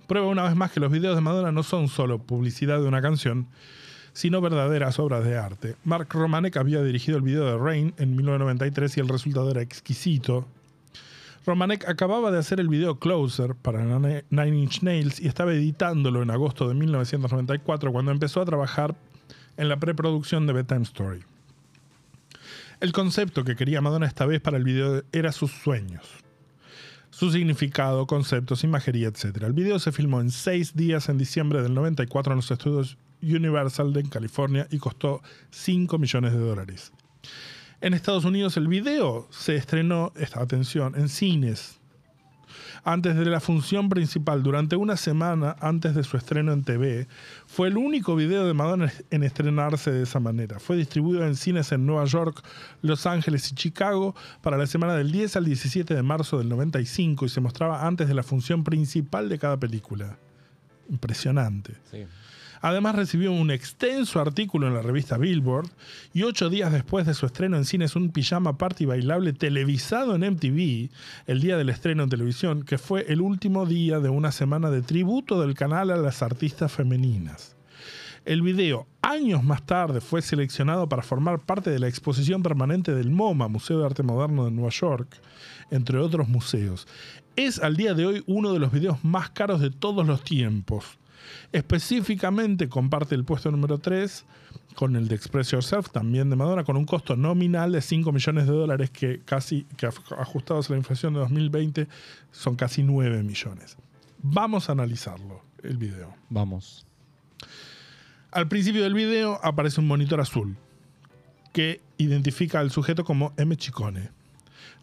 prueba 0.07 0.27
una 0.27 0.43
vez 0.43 0.55
más 0.55 0.71
que 0.71 0.79
los 0.79 0.91
videos 0.91 1.15
de 1.15 1.21
Madonna 1.21 1.51
no 1.51 1.63
son 1.63 1.88
solo 1.88 2.19
publicidad 2.19 2.79
de 2.81 2.88
una 2.88 3.01
canción, 3.01 3.48
sino 4.12 4.41
verdaderas 4.41 5.00
obras 5.00 5.24
de 5.24 5.38
arte. 5.38 5.75
Mark 5.86 6.07
Romanek 6.12 6.57
había 6.57 6.83
dirigido 6.83 7.17
el 7.17 7.24
video 7.24 7.45
de 7.45 7.57
Rain 7.57 7.93
en 7.98 8.15
1993 8.17 8.98
y 8.98 9.00
el 9.00 9.07
resultado 9.07 9.50
era 9.50 9.62
exquisito. 9.62 10.45
Romanek 11.45 11.88
acababa 11.88 12.31
de 12.31 12.38
hacer 12.39 12.59
el 12.59 12.67
video 12.67 13.00
Closer 13.00 13.55
para 13.55 13.83
Nine 13.86 14.57
Inch 14.59 14.81
Nails 14.83 15.21
y 15.21 15.27
estaba 15.27 15.53
editándolo 15.53 16.21
en 16.21 16.31
agosto 16.31 16.67
de 16.67 16.75
1994 16.75 17.93
cuando 17.93 18.12
empezó 18.12 18.41
a 18.41 18.45
trabajar 18.45 18.93
en 19.60 19.70
la 19.70 19.78
preproducción 19.78 20.48
de 20.48 20.54
Bedtime 20.54 20.82
Story. 20.82 21.20
El 22.80 22.92
concepto 22.94 23.44
que 23.44 23.56
quería 23.56 23.82
Madonna 23.82 24.08
esta 24.08 24.25
vez 24.25 24.42
para 24.42 24.58
el 24.58 24.63
video 24.63 25.04
era 25.12 25.32
sus 25.32 25.51
sueños 25.51 26.08
su 27.20 27.32
significado, 27.32 28.08
conceptos, 28.08 28.63
imagería, 28.63 29.10
etc. 29.10 29.44
El 29.44 29.51
video 29.51 29.80
se 29.80 29.92
filmó 29.92 30.22
en 30.22 30.32
seis 30.32 30.75
días 30.75 31.10
en 31.10 31.18
diciembre 31.18 31.62
del 31.62 31.74
94 31.74 32.32
en 32.32 32.38
los 32.38 32.50
estudios 32.50 32.98
Universal 33.22 33.92
de 33.92 34.04
California 34.04 34.68
y 34.72 34.78
costó 34.78 35.22
5 35.51 35.98
millones 35.98 36.32
de 36.32 36.39
dólares. 36.39 36.94
En 37.82 37.94
Estados 37.94 38.25
Unidos 38.25 38.56
el 38.56 38.70
video 38.70 39.28
se 39.32 39.56
estrenó, 39.56 40.13
esta 40.16 40.42
atención, 40.42 40.96
en 40.96 41.10
cines 41.10 41.78
antes 42.83 43.15
de 43.15 43.25
la 43.25 43.39
función 43.39 43.89
principal, 43.89 44.43
durante 44.43 44.75
una 44.75 44.98
semana 44.98 45.55
antes 45.59 45.95
de 45.95 46.03
su 46.03 46.17
estreno 46.17 46.53
en 46.53 46.63
TV, 46.63 47.07
fue 47.48 47.67
el 47.67 47.77
único 47.77 48.15
video 48.15 48.45
de 48.45 48.53
Madonna 48.53 48.91
en 49.12 49.24
estrenarse 49.24 49.91
de 49.91 50.03
esa 50.03 50.19
manera. 50.19 50.59
Fue 50.59 50.77
distribuido 50.77 51.25
en 51.25 51.36
cines 51.36 51.71
en 51.71 51.86
Nueva 51.86 52.05
York, 52.05 52.43
Los 52.81 53.05
Ángeles 53.05 53.51
y 53.51 53.55
Chicago 53.55 54.15
para 54.41 54.57
la 54.57 54.67
semana 54.67 54.95
del 54.95 55.12
10 55.12 55.36
al 55.36 55.45
17 55.45 55.93
de 55.93 56.03
marzo 56.03 56.38
del 56.38 56.50
95 56.50 57.25
y 57.25 57.29
se 57.29 57.41
mostraba 57.41 57.86
antes 57.86 58.07
de 58.07 58.13
la 58.13 58.24
función 58.24 58.63
principal 58.63 59.29
de 59.29 59.39
cada 59.39 59.57
película. 59.57 60.17
Impresionante. 60.89 61.74
Sí. 61.91 62.05
Además 62.62 62.96
recibió 62.96 63.32
un 63.32 63.51
extenso 63.51 64.20
artículo 64.20 64.68
en 64.68 64.74
la 64.74 64.82
revista 64.82 65.18
Billboard 65.18 65.70
y 66.13 66.24
ocho 66.24 66.50
días 66.50 66.74
después 66.74 67.06
de 67.06 67.13
su 67.13 67.25
estreno 67.25 67.56
en 67.56 67.66
cines 67.66 67.96
un 67.96 68.12
pijama 68.12 68.58
party 68.58 68.86
bailable 68.86 69.34
televisado 69.34 70.16
en 70.16 70.30
MTV 70.34 70.89
el 71.28 71.42
día 71.42 71.58
del 71.58 71.70
estreno 71.70 72.04
en 72.04 72.10
televisión, 72.10 72.63
que 72.63 72.78
fue 72.78 73.06
el 73.08 73.22
último 73.22 73.66
día 73.66 74.00
de 74.00 74.10
una 74.10 74.32
semana 74.32 74.70
de 74.70 74.82
tributo 74.82 75.39
del 75.39 75.54
canal 75.54 75.89
a 75.92 75.98
las 75.98 76.22
artistas 76.22 76.72
femeninas. 76.72 77.56
El 78.25 78.42
video, 78.42 78.86
años 79.01 79.44
más 79.44 79.66
tarde, 79.66 80.01
fue 80.01 80.22
seleccionado 80.22 80.89
para 80.89 81.01
formar 81.01 81.39
parte 81.39 81.72
de 81.72 81.80
la 81.80 81.88
exposición 81.88 82.44
permanente 82.44 82.94
del 82.94 83.10
MoMA, 83.10 83.48
Museo 83.48 83.80
de 83.80 83.86
Arte 83.86 84.04
Moderno 84.04 84.46
de 84.46 84.51
Nueva 84.51 84.72
York, 84.72 85.16
entre 85.72 85.98
otros 85.98 86.28
museos. 86.28 86.88
Es 87.38 87.60
al 87.60 87.78
día 87.78 87.94
de 87.94 88.06
hoy 88.06 88.24
uno 88.28 88.51
de 88.51 88.60
los 88.60 88.74
videos 88.74 89.04
más 89.04 89.30
caros 89.30 89.62
de 89.62 89.72
todos 89.72 90.06
los 90.06 90.24
tiempos. 90.24 91.00
Específicamente 91.51 92.69
comparte 92.69 93.15
el 93.15 93.23
puesto 93.23 93.51
número 93.51 93.79
3 93.79 94.25
con 94.75 94.95
el 94.95 95.07
de 95.07 95.15
Express 95.15 95.51
Yourself, 95.51 95.89
también 95.89 96.29
de 96.29 96.35
Madonna, 96.35 96.63
con 96.63 96.77
un 96.77 96.85
costo 96.85 97.15
nominal 97.15 97.71
de 97.71 97.81
5 97.81 98.11
millones 98.11 98.45
de 98.45 98.53
dólares 98.53 98.89
que 98.91 99.19
casi, 99.25 99.65
que 99.77 99.88
ajustados 99.88 100.69
a 100.69 100.73
la 100.73 100.77
inflación 100.77 101.13
de 101.13 101.19
2020, 101.19 101.88
son 102.31 102.55
casi 102.55 102.83
9 102.83 103.23
millones. 103.23 103.77
Vamos 104.21 104.69
a 104.69 104.73
analizarlo, 104.73 105.41
el 105.63 105.77
video. 105.77 106.15
Vamos. 106.29 106.85
Al 108.31 108.47
principio 108.47 108.83
del 108.83 108.93
video 108.93 109.39
aparece 109.43 109.81
un 109.81 109.88
monitor 109.88 110.21
azul 110.21 110.55
que 111.51 111.81
identifica 111.97 112.59
al 112.59 112.69
sujeto 112.69 113.03
como 113.03 113.33
M. 113.38 113.55
Chicone, 113.57 114.11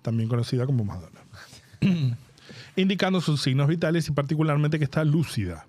también 0.02 0.28
conocida 0.28 0.66
como 0.66 0.84
Madonna, 0.84 1.20
indicando 2.76 3.20
sus 3.20 3.42
signos 3.42 3.68
vitales 3.68 4.08
y 4.08 4.12
particularmente 4.12 4.78
que 4.78 4.84
está 4.84 5.04
lúcida. 5.04 5.66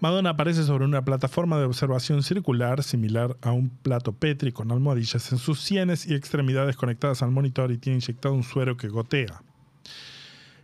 Madonna 0.00 0.30
aparece 0.30 0.64
sobre 0.64 0.86
una 0.86 1.04
plataforma 1.04 1.58
de 1.58 1.66
observación 1.66 2.22
circular 2.22 2.82
similar 2.82 3.36
a 3.42 3.52
un 3.52 3.68
plato 3.68 4.12
Petri 4.12 4.50
con 4.50 4.72
almohadillas 4.72 5.30
en 5.30 5.36
sus 5.36 5.60
sienes 5.60 6.06
y 6.06 6.14
extremidades 6.14 6.76
conectadas 6.76 7.22
al 7.22 7.30
monitor 7.30 7.70
y 7.70 7.76
tiene 7.76 7.98
inyectado 7.98 8.34
un 8.34 8.42
suero 8.42 8.78
que 8.78 8.88
gotea. 8.88 9.42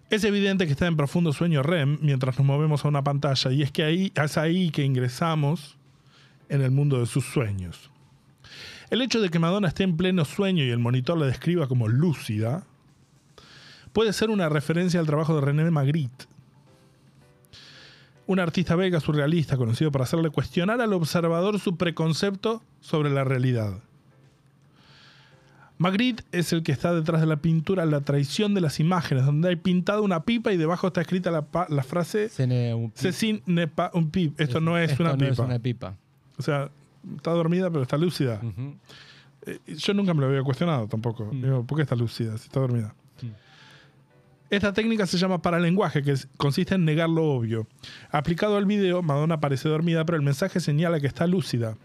Es 0.09 0.25
evidente 0.25 0.65
que 0.65 0.73
está 0.73 0.87
en 0.87 0.97
profundo 0.97 1.35
sueño 1.35 1.63
REM 1.63 1.99
mientras 2.01 2.39
nos 2.39 2.47
movemos 2.47 2.87
a 2.87 2.89
una 2.89 3.05
pantalla 3.05 3.53
y 3.53 3.61
es 3.61 3.71
que 3.71 3.85
ahí, 3.85 4.11
es 4.15 4.39
ahí 4.39 4.71
que 4.71 4.85
ingresamos 4.85 5.77
en 6.49 6.63
el 6.63 6.71
mundo 6.71 6.99
de 6.99 7.05
sus 7.05 7.27
sueños. 7.27 7.91
El 8.89 9.03
hecho 9.03 9.21
de 9.21 9.29
que 9.29 9.39
Madonna 9.39 9.69
esté 9.69 9.83
en 9.83 9.99
pleno 9.99 10.25
sueño 10.25 10.65
y 10.65 10.71
el 10.71 10.79
monitor 10.79 11.19
la 11.19 11.27
describa 11.27 11.69
como 11.69 11.89
lúcida 11.89 12.65
puede 13.93 14.15
ser 14.15 14.31
una 14.31 14.49
referencia 14.49 14.99
al 14.99 15.07
trabajo 15.07 15.35
de 15.35 15.43
René 15.43 15.71
Magritte, 15.71 16.25
un 18.27 18.41
artista 18.41 18.75
belga 18.77 19.01
surrealista 19.01 19.57
conocido 19.57 19.91
por 19.93 20.03
hacerle 20.03 20.31
cuestionar 20.31 20.81
al 20.81 20.93
observador 20.93 21.59
su 21.61 21.77
preconcepto 21.77 22.63
sobre 22.81 23.11
la 23.11 23.25
realidad. 23.25 23.79
Magritte 25.79 26.25
es 26.33 26.53
el 26.55 26.63
que 26.63 26.73
está 26.73 26.95
detrás 26.95 27.21
de 27.21 27.27
la 27.27 27.37
pintura 27.37 27.85
La 27.85 28.01
traición 28.01 28.55
de 28.55 28.63
las 28.63 28.81
imágenes, 28.81 29.27
donde 29.27 29.51
hay 29.51 29.57
pintada 29.57 30.01
una 30.01 30.25
pipa 30.25 30.51
y 30.53 30.57
debajo 30.57 30.87
está 30.87 31.03
escrita 31.03 31.31
la, 31.31 31.83
frase 31.83 32.31
Cene 32.31 32.73
un 32.75 32.91
pi- 32.91 32.99
Ceci 32.99 33.43
n'est 33.47 33.71
pas 33.71 33.91
un 33.93 34.11
pip. 34.11 34.41
Esto 34.41 34.61
no 34.61 34.79
es 34.79 34.93
Esto 34.93 35.03
una 35.03 35.13
no 35.13 35.19
pipa. 35.19 35.33
es 35.33 35.39
una 35.39 35.59
pipa. 35.59 35.95
O 36.39 36.43
sea, 36.43 36.71
está 37.17 37.31
dormida, 37.33 37.69
pero 37.71 37.83
está 37.83 37.99
lúcida. 37.99 38.41
Eh, 39.45 39.59
Yo 39.77 39.93
nunca 39.93 40.15
me 40.15 40.23
lo 40.23 40.29
había 40.29 40.43
cuestionado 40.43 40.89
tampoco. 40.89 41.27
Mm. 41.31 41.43
Digo, 41.43 41.65
¿por 41.67 41.77
qué 41.77 41.83
está 41.83 41.95
lúcida 41.95 42.39
si 42.39 42.45
está 42.47 42.59
dormida? 42.61 42.95
Mm. 43.21 43.27
Esta 44.49 44.73
técnica 44.73 45.07
se 45.07 45.19
llama 45.19 45.43
paralenguaje, 45.43 46.03
que 46.03 46.15
consiste 46.37 46.77
en 46.77 46.85
negar 46.85 47.09
lo 47.09 47.25
obvio. 47.25 47.67
Aplicado 48.11 48.57
al 48.57 48.65
video, 48.65 49.03
Madonna 49.03 49.41
parece 49.41 49.69
dormida, 49.69 50.05
pero 50.05 50.17
el 50.17 50.23
mensaje 50.23 50.61
señala 50.61 51.01
que 51.01 51.09
está 51.09 51.27
lúcida. 51.27 51.77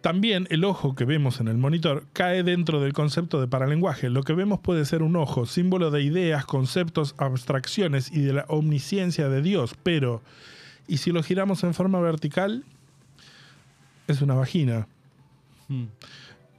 También 0.00 0.48
el 0.50 0.64
ojo 0.64 0.96
que 0.96 1.04
vemos 1.04 1.38
en 1.38 1.46
el 1.46 1.58
monitor 1.58 2.04
cae 2.12 2.42
dentro 2.42 2.80
del 2.80 2.92
concepto 2.92 3.40
de 3.40 3.46
paralenguaje. 3.46 4.10
Lo 4.10 4.24
que 4.24 4.32
vemos 4.32 4.58
puede 4.58 4.84
ser 4.84 5.04
un 5.04 5.14
ojo, 5.14 5.46
símbolo 5.46 5.92
de 5.92 6.02
ideas, 6.02 6.44
conceptos, 6.44 7.14
abstracciones 7.18 8.10
y 8.10 8.22
de 8.22 8.32
la 8.32 8.44
omnisciencia 8.48 9.28
de 9.28 9.42
Dios, 9.42 9.76
pero 9.84 10.20
¿y 10.88 10.96
si 10.96 11.12
lo 11.12 11.22
giramos 11.22 11.62
en 11.62 11.74
forma 11.74 12.00
vertical? 12.00 12.64
Es 14.08 14.20
una 14.22 14.34
vagina 14.34 14.88
Mm. 15.72 15.84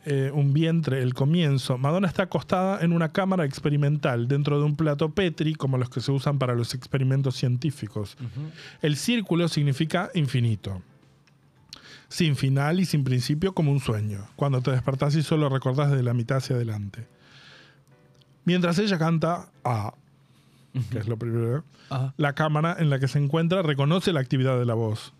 Eh, 0.05 0.31
un 0.33 0.53
vientre, 0.53 1.01
el 1.01 1.13
comienzo. 1.13 1.77
Madonna 1.77 2.07
está 2.07 2.23
acostada 2.23 2.81
en 2.81 2.91
una 2.93 3.11
cámara 3.13 3.45
experimental 3.45 4.27
dentro 4.27 4.59
de 4.59 4.65
un 4.65 4.75
plato 4.75 5.11
Petri, 5.11 5.55
como 5.55 5.77
los 5.77 5.89
que 5.89 6.01
se 6.01 6.11
usan 6.11 6.39
para 6.39 6.55
los 6.55 6.73
experimentos 6.73 7.35
científicos. 7.35 8.17
El 8.81 8.97
círculo 8.97 9.47
significa 9.47 10.09
infinito. 10.13 10.81
Sin 12.09 12.35
final 12.35 12.79
y 12.79 12.85
sin 12.85 13.03
principio 13.03 13.53
como 13.53 13.71
un 13.71 13.79
sueño. 13.79 14.27
Cuando 14.35 14.61
te 14.61 14.71
despertás 14.71 15.15
y 15.15 15.23
solo 15.23 15.49
recordás 15.49 15.89
de 15.91 16.03
la 16.03 16.13
mitad 16.13 16.37
hacia 16.37 16.55
adelante. 16.57 17.07
Mientras 18.45 18.77
ella 18.79 18.99
canta 18.99 19.47
A, 19.63 19.93
que 20.91 20.99
es 20.99 21.07
lo 21.07 21.17
primero, 21.17 21.63
Ah. 21.89 22.13
la 22.17 22.33
cámara 22.33 22.75
en 22.79 22.89
la 22.89 22.99
que 22.99 23.07
se 23.07 23.19
encuentra 23.19 23.61
reconoce 23.61 24.11
la 24.13 24.19
actividad 24.19 24.57
de 24.59 24.65
la 24.65 24.73
voz. 24.73 25.13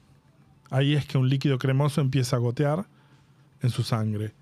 Ahí 0.70 0.94
es 0.96 1.06
que 1.06 1.18
un 1.18 1.30
líquido 1.30 1.58
cremoso 1.60 2.02
empieza 2.02 2.36
a 2.36 2.40
gotear 2.40 2.86
en 3.62 3.70
su 3.70 3.84
sangre. 3.84 4.34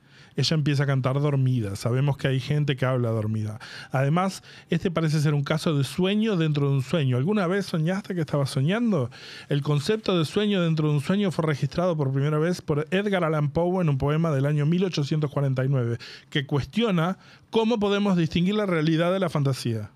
Ella 0.41 0.55
empieza 0.55 0.83
a 0.83 0.87
cantar 0.87 1.21
dormida. 1.21 1.75
Sabemos 1.75 2.17
que 2.17 2.27
hay 2.27 2.39
gente 2.39 2.75
que 2.75 2.83
habla 2.83 3.11
dormida. 3.11 3.59
Además, 3.91 4.41
este 4.71 4.89
parece 4.89 5.19
ser 5.21 5.35
un 5.35 5.43
caso 5.43 5.77
de 5.77 5.83
sueño 5.83 6.35
dentro 6.35 6.67
de 6.67 6.73
un 6.73 6.81
sueño. 6.81 7.17
¿Alguna 7.17 7.45
vez 7.45 7.67
soñaste 7.67 8.15
que 8.15 8.21
estabas 8.21 8.49
soñando? 8.49 9.11
El 9.49 9.61
concepto 9.61 10.17
de 10.17 10.25
sueño 10.25 10.63
dentro 10.63 10.87
de 10.87 10.95
un 10.95 11.01
sueño 11.01 11.31
fue 11.31 11.45
registrado 11.45 11.95
por 11.95 12.11
primera 12.11 12.39
vez 12.39 12.61
por 12.61 12.87
Edgar 12.89 13.23
Allan 13.23 13.51
Poe 13.51 13.83
en 13.83 13.89
un 13.89 13.99
poema 13.99 14.31
del 14.31 14.47
año 14.47 14.65
1849, 14.65 15.99
que 16.31 16.47
cuestiona 16.47 17.19
cómo 17.51 17.79
podemos 17.79 18.17
distinguir 18.17 18.55
la 18.55 18.65
realidad 18.65 19.13
de 19.13 19.19
la 19.19 19.29
fantasía. 19.29 19.91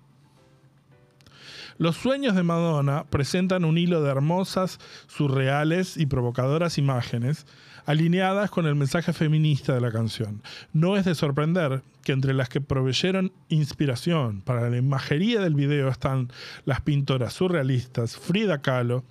Los 1.78 1.96
sueños 1.96 2.36
de 2.36 2.44
Madonna 2.44 3.04
presentan 3.10 3.64
un 3.64 3.78
hilo 3.78 4.00
de 4.00 4.10
hermosas, 4.10 4.78
surreales 5.08 5.96
y 5.96 6.06
provocadoras 6.06 6.78
imágenes 6.78 7.46
alineadas 7.86 8.50
con 8.50 8.66
el 8.66 8.74
mensaje 8.74 9.12
feminista 9.12 9.74
de 9.74 9.80
la 9.80 9.92
canción. 9.92 10.42
No 10.72 10.96
es 10.96 11.04
de 11.04 11.14
sorprender 11.14 11.82
que 12.02 12.12
entre 12.12 12.34
las 12.34 12.48
que 12.48 12.60
proveyeron 12.60 13.32
inspiración 13.48 14.42
para 14.42 14.68
la 14.68 14.76
imagería 14.76 15.40
del 15.40 15.54
video 15.54 15.88
están 15.88 16.28
las 16.64 16.80
pintoras 16.82 17.32
surrealistas 17.32 18.16
Frida 18.16 18.60
Kahlo, 18.60 19.04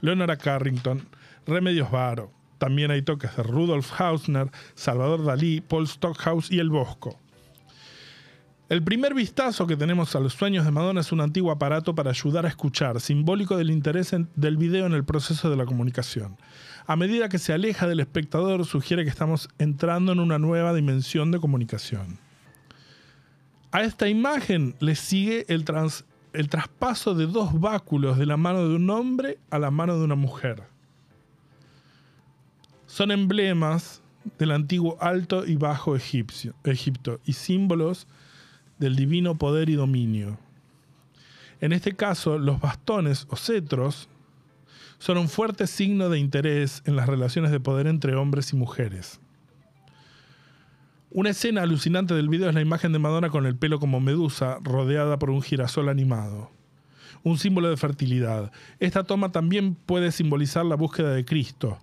Leonora 0.00 0.36
Carrington, 0.36 1.06
Remedios 1.46 1.90
Varo. 1.90 2.32
También 2.58 2.90
hay 2.90 3.02
toques 3.02 3.36
de 3.36 3.42
Rudolf 3.42 4.00
Hausner, 4.00 4.50
Salvador 4.74 5.24
Dalí, 5.24 5.60
Paul 5.60 5.86
Stockhouse 5.86 6.50
y 6.50 6.58
El 6.58 6.70
Bosco. 6.70 7.18
El 8.68 8.82
primer 8.82 9.12
vistazo 9.12 9.66
que 9.66 9.76
tenemos 9.76 10.16
a 10.16 10.20
los 10.20 10.32
sueños 10.32 10.64
de 10.64 10.70
Madonna 10.70 11.02
es 11.02 11.12
un 11.12 11.20
antiguo 11.20 11.50
aparato 11.50 11.94
para 11.94 12.08
ayudar 12.08 12.46
a 12.46 12.48
escuchar, 12.48 13.00
simbólico 13.02 13.58
del 13.58 13.70
interés 13.70 14.16
del 14.34 14.56
video 14.56 14.86
en 14.86 14.94
el 14.94 15.04
proceso 15.04 15.50
de 15.50 15.56
la 15.56 15.66
comunicación. 15.66 16.38
A 16.92 16.96
medida 16.96 17.30
que 17.30 17.38
se 17.38 17.54
aleja 17.54 17.86
del 17.86 18.00
espectador, 18.00 18.66
sugiere 18.66 19.02
que 19.02 19.08
estamos 19.08 19.48
entrando 19.56 20.12
en 20.12 20.20
una 20.20 20.38
nueva 20.38 20.74
dimensión 20.74 21.30
de 21.30 21.40
comunicación. 21.40 22.18
A 23.70 23.80
esta 23.80 24.10
imagen 24.10 24.74
le 24.78 24.94
sigue 24.94 25.46
el, 25.48 25.64
trans- 25.64 26.04
el 26.34 26.50
traspaso 26.50 27.14
de 27.14 27.26
dos 27.26 27.58
báculos 27.58 28.18
de 28.18 28.26
la 28.26 28.36
mano 28.36 28.68
de 28.68 28.76
un 28.76 28.90
hombre 28.90 29.38
a 29.48 29.58
la 29.58 29.70
mano 29.70 29.96
de 29.96 30.04
una 30.04 30.16
mujer. 30.16 30.64
Son 32.84 33.10
emblemas 33.10 34.02
del 34.38 34.50
antiguo 34.50 34.98
Alto 35.00 35.46
y 35.46 35.56
Bajo 35.56 35.96
Egipto 35.96 37.20
y 37.24 37.32
símbolos 37.32 38.06
del 38.78 38.96
divino 38.96 39.34
poder 39.38 39.70
y 39.70 39.76
dominio. 39.76 40.38
En 41.62 41.72
este 41.72 41.94
caso, 41.96 42.38
los 42.38 42.60
bastones 42.60 43.26
o 43.30 43.36
cetros 43.36 44.10
son 45.02 45.18
un 45.18 45.28
fuerte 45.28 45.66
signo 45.66 46.10
de 46.10 46.20
interés 46.20 46.80
en 46.86 46.94
las 46.94 47.08
relaciones 47.08 47.50
de 47.50 47.58
poder 47.58 47.88
entre 47.88 48.14
hombres 48.14 48.52
y 48.52 48.56
mujeres. 48.56 49.18
Una 51.10 51.30
escena 51.30 51.62
alucinante 51.62 52.14
del 52.14 52.28
video 52.28 52.48
es 52.48 52.54
la 52.54 52.60
imagen 52.60 52.92
de 52.92 53.00
Madonna 53.00 53.28
con 53.28 53.44
el 53.44 53.56
pelo 53.56 53.80
como 53.80 53.98
medusa, 53.98 54.58
rodeada 54.62 55.18
por 55.18 55.30
un 55.30 55.42
girasol 55.42 55.88
animado. 55.88 56.52
Un 57.24 57.36
símbolo 57.36 57.68
de 57.68 57.76
fertilidad. 57.76 58.52
Esta 58.78 59.02
toma 59.02 59.32
también 59.32 59.74
puede 59.74 60.12
simbolizar 60.12 60.64
la 60.64 60.76
búsqueda 60.76 61.12
de 61.12 61.24
Cristo. 61.24 61.80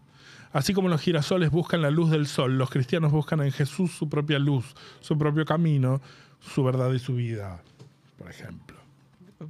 Así 0.53 0.73
como 0.73 0.88
los 0.88 1.01
girasoles 1.01 1.51
buscan 1.51 1.82
la 1.82 1.91
luz 1.91 2.12
del 2.12 2.25
sol, 2.25 2.58
los 2.58 2.69
cristianos 2.69 3.12
buscan 3.12 3.41
en 3.41 3.51
Jesús 3.51 3.91
su 3.91 4.08
propia 4.08 4.39
luz, 4.39 4.63
su 5.01 5.17
propio 5.17 5.43
camino, 5.43 5.99
su 6.39 6.63
verdad 6.63 6.93
y 6.93 6.99
su 6.99 7.15
vida, 7.15 7.62
por 8.17 8.29
ejemplo. 8.29 8.77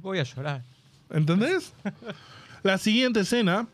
Voy 0.02 0.18
a 0.18 0.24
llorar. 0.24 0.64
¿Entendés? 1.08 1.72
La 2.62 2.76
siguiente 2.76 3.20
escena 3.20 3.68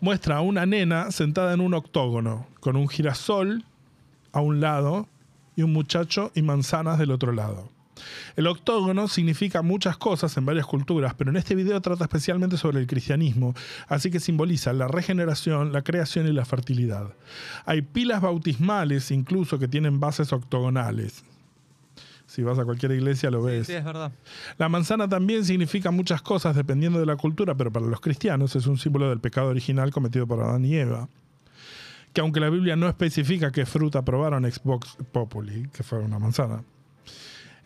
muestra 0.00 0.36
a 0.36 0.40
una 0.40 0.64
nena 0.64 1.10
sentada 1.10 1.52
en 1.52 1.60
un 1.60 1.74
octógono, 1.74 2.46
con 2.60 2.76
un 2.76 2.88
girasol 2.88 3.64
a 4.32 4.40
un 4.40 4.60
lado 4.60 5.08
y 5.56 5.62
un 5.62 5.72
muchacho 5.72 6.30
y 6.36 6.42
manzanas 6.42 6.98
del 6.98 7.10
otro 7.10 7.32
lado. 7.32 7.68
El 8.36 8.46
octógono 8.46 9.08
significa 9.08 9.62
muchas 9.62 9.96
cosas 9.96 10.36
en 10.36 10.46
varias 10.46 10.64
culturas, 10.64 11.14
pero 11.14 11.30
en 11.30 11.36
este 11.36 11.56
video 11.56 11.80
trata 11.80 12.04
especialmente 12.04 12.56
sobre 12.56 12.78
el 12.78 12.86
cristianismo, 12.86 13.52
así 13.88 14.12
que 14.12 14.20
simboliza 14.20 14.72
la 14.72 14.86
regeneración, 14.86 15.72
la 15.72 15.82
creación 15.82 16.28
y 16.28 16.32
la 16.32 16.44
fertilidad. 16.44 17.12
Hay 17.66 17.82
pilas 17.82 18.22
bautismales 18.22 19.10
incluso 19.10 19.58
que 19.58 19.66
tienen 19.66 19.98
bases 19.98 20.32
octogonales. 20.32 21.24
Si 22.30 22.44
vas 22.44 22.60
a 22.60 22.64
cualquier 22.64 22.92
iglesia 22.92 23.28
lo 23.28 23.42
ves. 23.42 23.66
Sí, 23.66 23.72
es 23.72 23.84
verdad. 23.84 24.12
La 24.56 24.68
manzana 24.68 25.08
también 25.08 25.44
significa 25.44 25.90
muchas 25.90 26.22
cosas 26.22 26.54
dependiendo 26.54 27.00
de 27.00 27.06
la 27.06 27.16
cultura, 27.16 27.56
pero 27.56 27.72
para 27.72 27.86
los 27.86 28.00
cristianos 28.00 28.54
es 28.54 28.68
un 28.68 28.78
símbolo 28.78 29.08
del 29.08 29.18
pecado 29.18 29.48
original 29.48 29.90
cometido 29.90 30.28
por 30.28 30.40
Adán 30.40 30.64
y 30.64 30.76
Eva. 30.76 31.08
que 32.12 32.20
aunque 32.20 32.38
la 32.38 32.48
Biblia 32.48 32.76
no 32.76 32.88
especifica 32.88 33.50
qué 33.50 33.66
fruta 33.66 34.04
probaron 34.04 34.44
Xbox 34.44 34.96
Populi, 35.10 35.68
que 35.72 35.82
fue 35.82 35.98
una 35.98 36.20
manzana, 36.20 36.62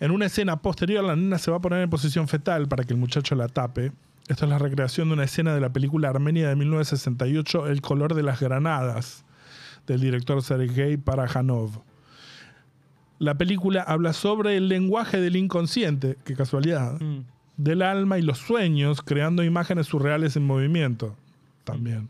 en 0.01 0.11
una 0.11 0.27
escena 0.27 0.57
posterior 0.57 1.05
la 1.05 1.15
nena 1.15 1.37
se 1.37 1.51
va 1.51 1.59
a 1.59 1.61
poner 1.61 1.83
en 1.83 1.91
posición 1.91 2.27
fetal 2.27 2.67
para 2.67 2.85
que 2.85 2.95
el 2.95 2.99
muchacho 2.99 3.35
la 3.35 3.49
tape. 3.49 3.93
Esto 4.29 4.47
es 4.47 4.51
la 4.51 4.59
recreación 4.59 5.09
de 5.09 5.15
una 5.15 5.25
escena 5.25 5.55
de 5.55 5.61
la 5.61 5.75
película 5.75 6.09
armenia 6.09 6.49
de 6.49 6.57
1968, 6.57 7.67
El 7.67 7.83
color 7.83 8.15
de 8.15 8.23
las 8.23 8.41
granadas, 8.41 9.27
del 9.87 10.01
director 10.01 10.43
Sergei 10.43 10.97
Parajanov. 10.97 11.83
La 13.19 13.35
película 13.37 13.83
habla 13.83 14.13
sobre 14.13 14.57
el 14.57 14.69
lenguaje 14.69 15.21
del 15.21 15.37
inconsciente, 15.37 16.17
qué 16.25 16.35
casualidad, 16.35 17.01
Mm. 17.01 17.25
del 17.57 17.83
alma 17.83 18.19
y 18.19 18.23
los 18.23 18.39
sueños, 18.39 19.01
creando 19.03 19.45
imágenes 19.45 19.87
surreales 19.87 20.37
en 20.37 20.45
movimiento. 20.47 21.17
También. 21.65 22.09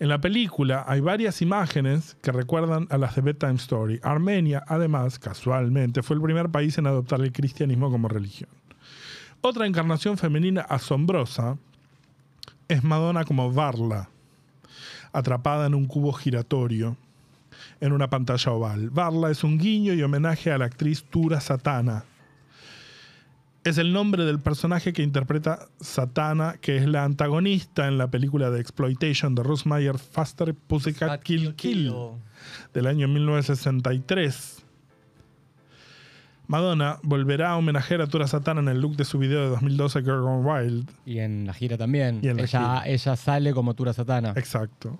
En 0.00 0.08
la 0.08 0.20
película 0.20 0.84
hay 0.88 1.00
varias 1.00 1.40
imágenes 1.40 2.16
que 2.20 2.32
recuerdan 2.32 2.88
a 2.90 2.98
las 2.98 3.14
de 3.14 3.22
Bedtime 3.22 3.54
Story. 3.54 4.00
Armenia, 4.02 4.62
además, 4.66 5.18
casualmente, 5.20 6.02
fue 6.02 6.16
el 6.16 6.22
primer 6.22 6.48
país 6.50 6.76
en 6.78 6.86
adoptar 6.88 7.20
el 7.20 7.32
cristianismo 7.32 7.90
como 7.90 8.08
religión. 8.08 8.50
Otra 9.40 9.66
encarnación 9.66 10.18
femenina 10.18 10.62
asombrosa 10.62 11.56
es 12.66 12.82
Madonna 12.82 13.24
como 13.24 13.52
Varla, 13.52 14.08
atrapada 15.12 15.66
en 15.66 15.74
un 15.74 15.86
cubo 15.86 16.12
giratorio 16.12 16.96
en 17.84 17.92
una 17.92 18.08
pantalla 18.08 18.50
oval. 18.50 18.88
Varla 18.88 19.30
es 19.30 19.44
un 19.44 19.58
guiño 19.58 19.92
y 19.92 20.02
homenaje 20.02 20.50
a 20.50 20.56
la 20.56 20.64
actriz 20.64 21.04
Tura 21.04 21.38
Satana. 21.40 22.04
Es 23.62 23.76
el 23.76 23.92
nombre 23.92 24.24
del 24.24 24.40
personaje 24.40 24.94
que 24.94 25.02
interpreta 25.02 25.68
Satana, 25.80 26.56
que 26.62 26.78
es 26.78 26.86
la 26.86 27.04
antagonista 27.04 27.86
en 27.86 27.98
la 27.98 28.10
película 28.10 28.50
de 28.50 28.58
exploitation 28.58 29.34
de 29.34 29.42
Russ 29.42 29.66
Meyer, 29.66 29.98
Faster 29.98 30.54
Pussycat 30.54 31.22
Kill 31.22 31.54
Kill, 31.56 31.92
del 32.72 32.86
año 32.86 33.06
1963. 33.06 34.64
Madonna 36.46 37.00
volverá 37.02 37.50
a 37.50 37.56
homenajear 37.58 38.00
a 38.00 38.06
Tura 38.06 38.26
Satana 38.26 38.62
en 38.62 38.68
el 38.68 38.80
look 38.80 38.96
de 38.96 39.04
su 39.04 39.18
video 39.18 39.42
de 39.42 39.48
2012 39.50 40.00
Girl 40.00 40.22
Gone 40.22 40.42
Wild. 40.42 40.90
Y 41.04 41.18
en 41.18 41.46
la 41.46 41.52
gira 41.52 41.76
también. 41.76 42.20
Y 42.22 42.28
en 42.28 42.38
la 42.38 42.44
ella, 42.44 42.80
gira. 42.80 42.82
ella 42.86 43.16
sale 43.16 43.52
como 43.52 43.74
Tura 43.74 43.92
Satana. 43.92 44.32
Exacto. 44.36 44.98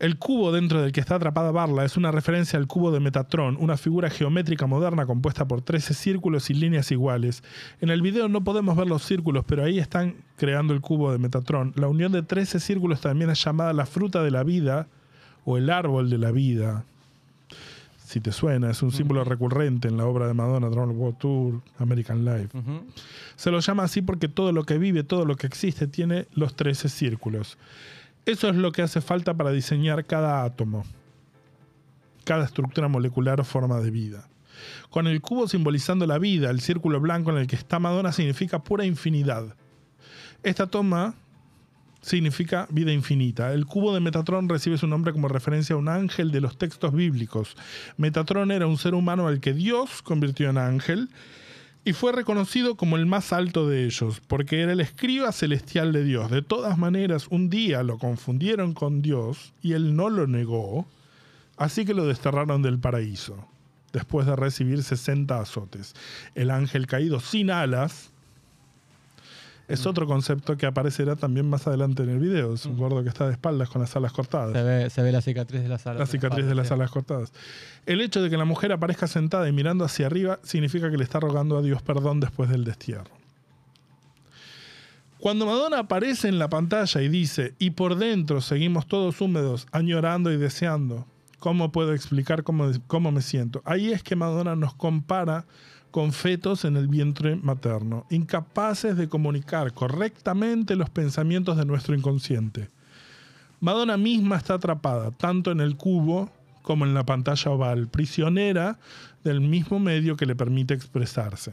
El 0.00 0.18
cubo 0.18 0.50
dentro 0.50 0.82
del 0.82 0.90
que 0.90 1.00
está 1.00 1.14
atrapada 1.14 1.52
Barla 1.52 1.84
es 1.84 1.96
una 1.96 2.10
referencia 2.10 2.58
al 2.58 2.66
cubo 2.66 2.90
de 2.90 2.98
Metatron, 2.98 3.56
una 3.60 3.76
figura 3.76 4.10
geométrica 4.10 4.66
moderna 4.66 5.06
compuesta 5.06 5.46
por 5.46 5.62
13 5.62 5.94
círculos 5.94 6.50
y 6.50 6.54
líneas 6.54 6.90
iguales. 6.90 7.44
En 7.80 7.90
el 7.90 8.02
video 8.02 8.28
no 8.28 8.42
podemos 8.42 8.76
ver 8.76 8.88
los 8.88 9.04
círculos, 9.04 9.44
pero 9.46 9.62
ahí 9.62 9.78
están 9.78 10.16
creando 10.36 10.74
el 10.74 10.80
cubo 10.80 11.12
de 11.12 11.18
Metatron. 11.18 11.72
La 11.76 11.86
unión 11.86 12.10
de 12.10 12.22
13 12.22 12.58
círculos 12.58 13.00
también 13.00 13.30
es 13.30 13.42
llamada 13.44 13.72
la 13.72 13.86
fruta 13.86 14.22
de 14.22 14.32
la 14.32 14.42
vida 14.42 14.88
o 15.44 15.58
el 15.58 15.70
árbol 15.70 16.10
de 16.10 16.18
la 16.18 16.32
vida. 16.32 16.84
Si 18.04 18.20
te 18.20 18.32
suena, 18.32 18.70
es 18.70 18.82
un 18.82 18.92
símbolo 18.92 19.24
recurrente 19.24 19.88
en 19.88 19.96
la 19.96 20.06
obra 20.06 20.26
de 20.26 20.34
Madonna, 20.34 20.68
Drone 20.68 20.92
World 20.92 21.18
Tour, 21.18 21.62
American 21.78 22.24
Life. 22.24 22.50
Se 23.36 23.50
lo 23.50 23.60
llama 23.60 23.84
así 23.84 24.02
porque 24.02 24.28
todo 24.28 24.52
lo 24.52 24.64
que 24.64 24.76
vive, 24.76 25.04
todo 25.04 25.24
lo 25.24 25.36
que 25.36 25.46
existe, 25.46 25.86
tiene 25.86 26.26
los 26.34 26.54
13 26.54 26.88
círculos. 26.88 27.58
Eso 28.26 28.48
es 28.48 28.56
lo 28.56 28.72
que 28.72 28.82
hace 28.82 29.00
falta 29.00 29.34
para 29.34 29.50
diseñar 29.50 30.06
cada 30.06 30.44
átomo, 30.44 30.84
cada 32.24 32.44
estructura 32.44 32.88
molecular 32.88 33.40
o 33.40 33.44
forma 33.44 33.80
de 33.80 33.90
vida. 33.90 34.28
Con 34.88 35.06
el 35.06 35.20
cubo 35.20 35.46
simbolizando 35.46 36.06
la 36.06 36.18
vida, 36.18 36.50
el 36.50 36.60
círculo 36.60 37.00
blanco 37.00 37.30
en 37.30 37.38
el 37.38 37.46
que 37.46 37.56
está 37.56 37.78
Madonna 37.78 38.12
significa 38.12 38.62
pura 38.62 38.84
infinidad. 38.86 39.56
Esta 40.42 40.66
toma 40.66 41.14
significa 42.00 42.66
vida 42.70 42.92
infinita. 42.92 43.52
El 43.52 43.66
cubo 43.66 43.92
de 43.92 44.00
Metatron 44.00 44.48
recibe 44.48 44.78
su 44.78 44.86
nombre 44.86 45.12
como 45.12 45.28
referencia 45.28 45.74
a 45.74 45.78
un 45.78 45.88
ángel 45.88 46.30
de 46.30 46.40
los 46.40 46.56
textos 46.56 46.92
bíblicos. 46.92 47.56
Metatron 47.96 48.50
era 48.50 48.66
un 48.66 48.78
ser 48.78 48.94
humano 48.94 49.26
al 49.26 49.40
que 49.40 49.52
Dios 49.52 50.02
convirtió 50.02 50.50
en 50.50 50.58
ángel 50.58 51.08
y 51.84 51.92
fue 51.92 52.12
reconocido 52.12 52.76
como 52.76 52.96
el 52.96 53.04
más 53.04 53.32
alto 53.32 53.68
de 53.68 53.84
ellos, 53.84 54.22
porque 54.26 54.62
era 54.62 54.72
el 54.72 54.80
escriba 54.80 55.32
celestial 55.32 55.92
de 55.92 56.04
Dios. 56.04 56.30
De 56.30 56.40
todas 56.40 56.78
maneras, 56.78 57.26
un 57.28 57.50
día 57.50 57.82
lo 57.82 57.98
confundieron 57.98 58.72
con 58.72 59.02
Dios 59.02 59.52
y 59.62 59.72
él 59.72 59.94
no 59.94 60.08
lo 60.08 60.26
negó, 60.26 60.86
así 61.56 61.84
que 61.84 61.92
lo 61.92 62.06
desterraron 62.06 62.62
del 62.62 62.78
paraíso, 62.78 63.46
después 63.92 64.26
de 64.26 64.34
recibir 64.34 64.82
60 64.82 65.38
azotes. 65.38 65.94
El 66.34 66.50
ángel 66.50 66.86
caído 66.86 67.20
sin 67.20 67.50
alas 67.50 68.13
es 69.66 69.86
otro 69.86 70.06
concepto 70.06 70.56
que 70.56 70.66
aparecerá 70.66 71.16
también 71.16 71.48
más 71.48 71.66
adelante 71.66 72.02
en 72.02 72.10
el 72.10 72.18
video. 72.18 72.54
Es 72.54 72.66
un 72.66 72.76
gordo 72.76 73.02
que 73.02 73.08
está 73.08 73.26
de 73.26 73.32
espaldas 73.32 73.70
con 73.70 73.80
las 73.80 73.96
alas 73.96 74.12
cortadas. 74.12 74.52
Se 74.52 74.62
ve, 74.62 74.90
se 74.90 75.02
ve 75.02 75.12
la 75.12 75.22
cicatriz 75.22 75.62
de 75.62 75.68
las 75.68 75.86
alas. 75.86 76.00
La 76.00 76.06
cicatriz 76.06 76.46
de 76.46 76.54
las 76.54 76.70
alas 76.70 76.90
cortadas. 76.90 77.32
El 77.86 78.00
hecho 78.00 78.22
de 78.22 78.28
que 78.28 78.36
la 78.36 78.44
mujer 78.44 78.72
aparezca 78.72 79.06
sentada 79.06 79.48
y 79.48 79.52
mirando 79.52 79.84
hacia 79.84 80.06
arriba 80.06 80.38
significa 80.42 80.90
que 80.90 80.98
le 80.98 81.04
está 81.04 81.20
rogando 81.20 81.56
a 81.56 81.62
Dios 81.62 81.82
perdón 81.82 82.20
después 82.20 82.50
del 82.50 82.64
destierro. 82.64 83.10
Cuando 85.18 85.46
Madonna 85.46 85.78
aparece 85.78 86.28
en 86.28 86.38
la 86.38 86.50
pantalla 86.50 87.00
y 87.00 87.08
dice, 87.08 87.54
y 87.58 87.70
por 87.70 87.96
dentro 87.96 88.42
seguimos 88.42 88.86
todos 88.86 89.22
húmedos, 89.22 89.66
añorando 89.72 90.30
y 90.30 90.36
deseando, 90.36 91.06
¿cómo 91.38 91.72
puedo 91.72 91.94
explicar 91.94 92.42
cómo, 92.42 92.70
cómo 92.86 93.10
me 93.10 93.22
siento? 93.22 93.62
Ahí 93.64 93.90
es 93.90 94.02
que 94.02 94.16
Madonna 94.16 94.54
nos 94.54 94.74
compara 94.74 95.46
con 95.94 96.12
fetos 96.12 96.64
en 96.64 96.76
el 96.76 96.88
vientre 96.88 97.36
materno, 97.36 98.04
incapaces 98.10 98.96
de 98.96 99.08
comunicar 99.08 99.72
correctamente 99.72 100.74
los 100.74 100.90
pensamientos 100.90 101.56
de 101.56 101.64
nuestro 101.64 101.94
inconsciente. 101.94 102.68
Madonna 103.60 103.96
misma 103.96 104.34
está 104.34 104.54
atrapada 104.54 105.12
tanto 105.12 105.52
en 105.52 105.60
el 105.60 105.76
cubo 105.76 106.32
como 106.62 106.84
en 106.84 106.94
la 106.94 107.06
pantalla 107.06 107.48
oval, 107.48 107.86
prisionera 107.86 108.76
del 109.22 109.40
mismo 109.40 109.78
medio 109.78 110.16
que 110.16 110.26
le 110.26 110.34
permite 110.34 110.74
expresarse. 110.74 111.52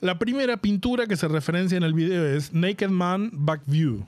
La 0.00 0.18
primera 0.18 0.56
pintura 0.56 1.06
que 1.06 1.18
se 1.18 1.28
referencia 1.28 1.76
en 1.76 1.82
el 1.82 1.92
video 1.92 2.24
es 2.24 2.54
Naked 2.54 2.88
Man 2.88 3.28
Back 3.34 3.60
View, 3.66 4.06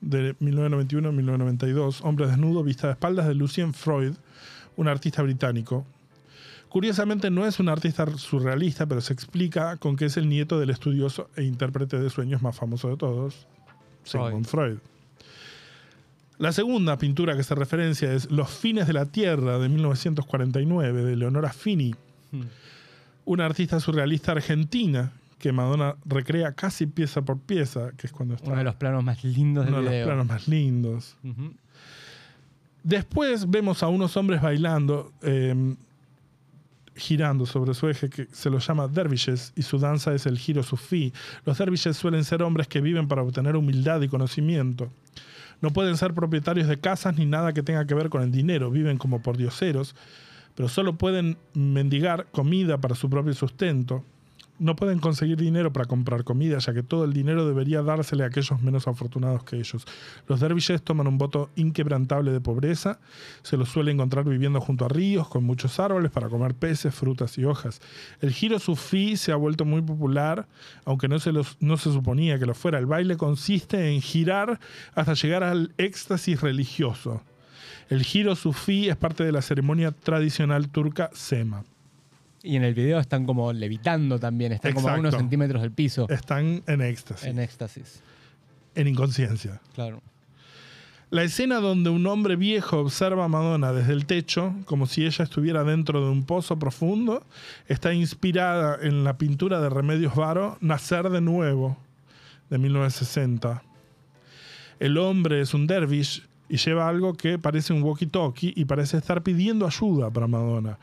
de 0.00 0.36
1991-1992, 0.40 2.00
Hombre 2.02 2.26
desnudo, 2.26 2.64
vista 2.64 2.88
de 2.88 2.94
espaldas 2.94 3.28
de 3.28 3.36
Lucien 3.36 3.74
Freud, 3.74 4.14
un 4.74 4.88
artista 4.88 5.22
británico. 5.22 5.86
Curiosamente 6.76 7.30
no 7.30 7.46
es 7.46 7.58
un 7.58 7.70
artista 7.70 8.04
surrealista, 8.18 8.84
pero 8.84 9.00
se 9.00 9.14
explica 9.14 9.78
con 9.78 9.96
que 9.96 10.04
es 10.04 10.18
el 10.18 10.28
nieto 10.28 10.60
del 10.60 10.68
estudioso 10.68 11.30
e 11.34 11.42
intérprete 11.42 11.98
de 11.98 12.10
sueños 12.10 12.42
más 12.42 12.54
famoso 12.54 12.90
de 12.90 12.98
todos, 12.98 13.46
Sigmund 14.04 14.44
Freud. 14.44 14.76
La 16.36 16.52
segunda 16.52 16.98
pintura 16.98 17.34
que 17.34 17.44
se 17.44 17.54
referencia 17.54 18.12
es 18.12 18.30
Los 18.30 18.50
fines 18.50 18.86
de 18.86 18.92
la 18.92 19.06
Tierra 19.06 19.58
de 19.58 19.70
1949 19.70 21.02
de 21.02 21.16
Leonora 21.16 21.50
Fini, 21.50 21.94
Hmm. 22.30 22.42
una 23.24 23.46
artista 23.46 23.80
surrealista 23.80 24.32
argentina 24.32 25.12
que 25.38 25.52
Madonna 25.52 25.96
recrea 26.04 26.52
casi 26.52 26.84
pieza 26.84 27.22
por 27.22 27.38
pieza, 27.38 27.92
que 27.96 28.06
es 28.06 28.12
cuando 28.12 28.34
está 28.34 28.48
Uno 28.48 28.58
de 28.58 28.64
los 28.64 28.74
planos 28.74 29.02
más 29.02 29.24
lindos 29.24 29.64
del 29.64 29.72
uno 29.72 29.82
de 29.82 29.98
los 30.00 30.06
planos 30.06 30.26
más 30.26 30.46
lindos. 30.46 31.16
Después 32.82 33.48
vemos 33.50 33.82
a 33.82 33.88
unos 33.88 34.14
hombres 34.18 34.42
bailando, 34.42 35.10
eh, 35.22 35.74
girando 36.96 37.46
sobre 37.46 37.74
su 37.74 37.88
eje, 37.88 38.08
que 38.08 38.26
se 38.32 38.50
los 38.50 38.66
llama 38.66 38.88
dervishes, 38.88 39.52
y 39.56 39.62
su 39.62 39.78
danza 39.78 40.14
es 40.14 40.26
el 40.26 40.38
giro 40.38 40.62
sufí. 40.62 41.12
Los 41.44 41.58
dervishes 41.58 41.96
suelen 41.96 42.24
ser 42.24 42.42
hombres 42.42 42.68
que 42.68 42.80
viven 42.80 43.08
para 43.08 43.22
obtener 43.22 43.56
humildad 43.56 44.00
y 44.02 44.08
conocimiento. 44.08 44.90
No 45.60 45.70
pueden 45.70 45.96
ser 45.96 46.14
propietarios 46.14 46.68
de 46.68 46.78
casas 46.78 47.16
ni 47.16 47.26
nada 47.26 47.52
que 47.52 47.62
tenga 47.62 47.86
que 47.86 47.94
ver 47.94 48.10
con 48.10 48.22
el 48.22 48.32
dinero, 48.32 48.70
viven 48.70 48.98
como 48.98 49.22
por 49.22 49.36
dioseros, 49.36 49.94
pero 50.54 50.68
solo 50.68 50.96
pueden 50.96 51.36
mendigar 51.54 52.26
comida 52.30 52.78
para 52.78 52.94
su 52.94 53.08
propio 53.08 53.34
sustento. 53.34 54.04
No 54.58 54.74
pueden 54.74 55.00
conseguir 55.00 55.36
dinero 55.36 55.70
para 55.70 55.84
comprar 55.84 56.24
comida, 56.24 56.56
ya 56.58 56.72
que 56.72 56.82
todo 56.82 57.04
el 57.04 57.12
dinero 57.12 57.46
debería 57.46 57.82
dársele 57.82 58.24
a 58.24 58.28
aquellos 58.28 58.62
menos 58.62 58.88
afortunados 58.88 59.44
que 59.44 59.56
ellos. 59.56 59.84
Los 60.26 60.40
dervishes 60.40 60.82
toman 60.82 61.06
un 61.06 61.18
voto 61.18 61.50
inquebrantable 61.56 62.32
de 62.32 62.40
pobreza, 62.40 62.98
se 63.42 63.58
los 63.58 63.68
suele 63.68 63.92
encontrar 63.92 64.24
viviendo 64.24 64.60
junto 64.62 64.86
a 64.86 64.88
ríos 64.88 65.28
con 65.28 65.44
muchos 65.44 65.78
árboles 65.78 66.10
para 66.10 66.30
comer 66.30 66.54
peces, 66.54 66.94
frutas 66.94 67.36
y 67.36 67.44
hojas. 67.44 67.82
El 68.22 68.32
giro 68.32 68.58
sufí 68.58 69.18
se 69.18 69.30
ha 69.30 69.36
vuelto 69.36 69.66
muy 69.66 69.82
popular, 69.82 70.48
aunque 70.86 71.06
no 71.08 71.18
se, 71.18 71.32
los- 71.32 71.58
no 71.60 71.76
se 71.76 71.92
suponía 71.92 72.38
que 72.38 72.46
lo 72.46 72.54
fuera. 72.54 72.78
El 72.78 72.86
baile 72.86 73.18
consiste 73.18 73.92
en 73.94 74.00
girar 74.00 74.58
hasta 74.94 75.12
llegar 75.12 75.42
al 75.44 75.74
éxtasis 75.76 76.40
religioso. 76.40 77.22
El 77.90 78.02
giro 78.04 78.34
sufí 78.34 78.88
es 78.88 78.96
parte 78.96 79.22
de 79.22 79.32
la 79.32 79.42
ceremonia 79.42 79.92
tradicional 79.92 80.70
turca 80.70 81.10
Sema. 81.12 81.62
Y 82.46 82.54
en 82.56 82.62
el 82.62 82.74
video 82.74 83.00
están 83.00 83.26
como 83.26 83.52
levitando 83.52 84.20
también, 84.20 84.52
están 84.52 84.72
como 84.72 84.88
a 84.88 84.94
unos 84.94 85.14
centímetros 85.16 85.62
del 85.62 85.72
piso. 85.72 86.08
Están 86.08 86.62
en 86.68 86.80
éxtasis, 86.80 87.26
En 87.26 87.38
éxtasis. 87.40 88.00
en 88.76 88.86
inconsciencia. 88.86 89.60
Claro. 89.74 90.00
La 91.10 91.24
escena 91.24 91.56
donde 91.60 91.90
un 91.90 92.06
hombre 92.06 92.36
viejo 92.36 92.78
observa 92.78 93.24
a 93.24 93.28
Madonna 93.28 93.72
desde 93.72 93.92
el 93.92 94.06
techo, 94.06 94.54
como 94.64 94.86
si 94.86 95.04
ella 95.06 95.24
estuviera 95.24 95.64
dentro 95.64 96.04
de 96.04 96.10
un 96.10 96.24
pozo 96.24 96.56
profundo, 96.58 97.24
está 97.66 97.92
inspirada 97.94 98.78
en 98.80 99.02
la 99.02 99.18
pintura 99.18 99.60
de 99.60 99.68
Remedios 99.68 100.14
Varo, 100.14 100.56
Nacer 100.60 101.10
de 101.10 101.20
Nuevo, 101.20 101.76
de 102.48 102.58
1960. 102.58 103.62
El 104.78 104.98
hombre 104.98 105.40
es 105.40 105.52
un 105.52 105.66
dervish 105.66 106.22
y 106.48 106.58
lleva 106.58 106.88
algo 106.88 107.14
que 107.14 107.38
parece 107.38 107.72
un 107.72 107.82
walkie-talkie 107.82 108.52
y 108.54 108.64
parece 108.66 108.98
estar 108.98 109.22
pidiendo 109.22 109.66
ayuda 109.66 110.10
para 110.10 110.26
Madonna. 110.28 110.78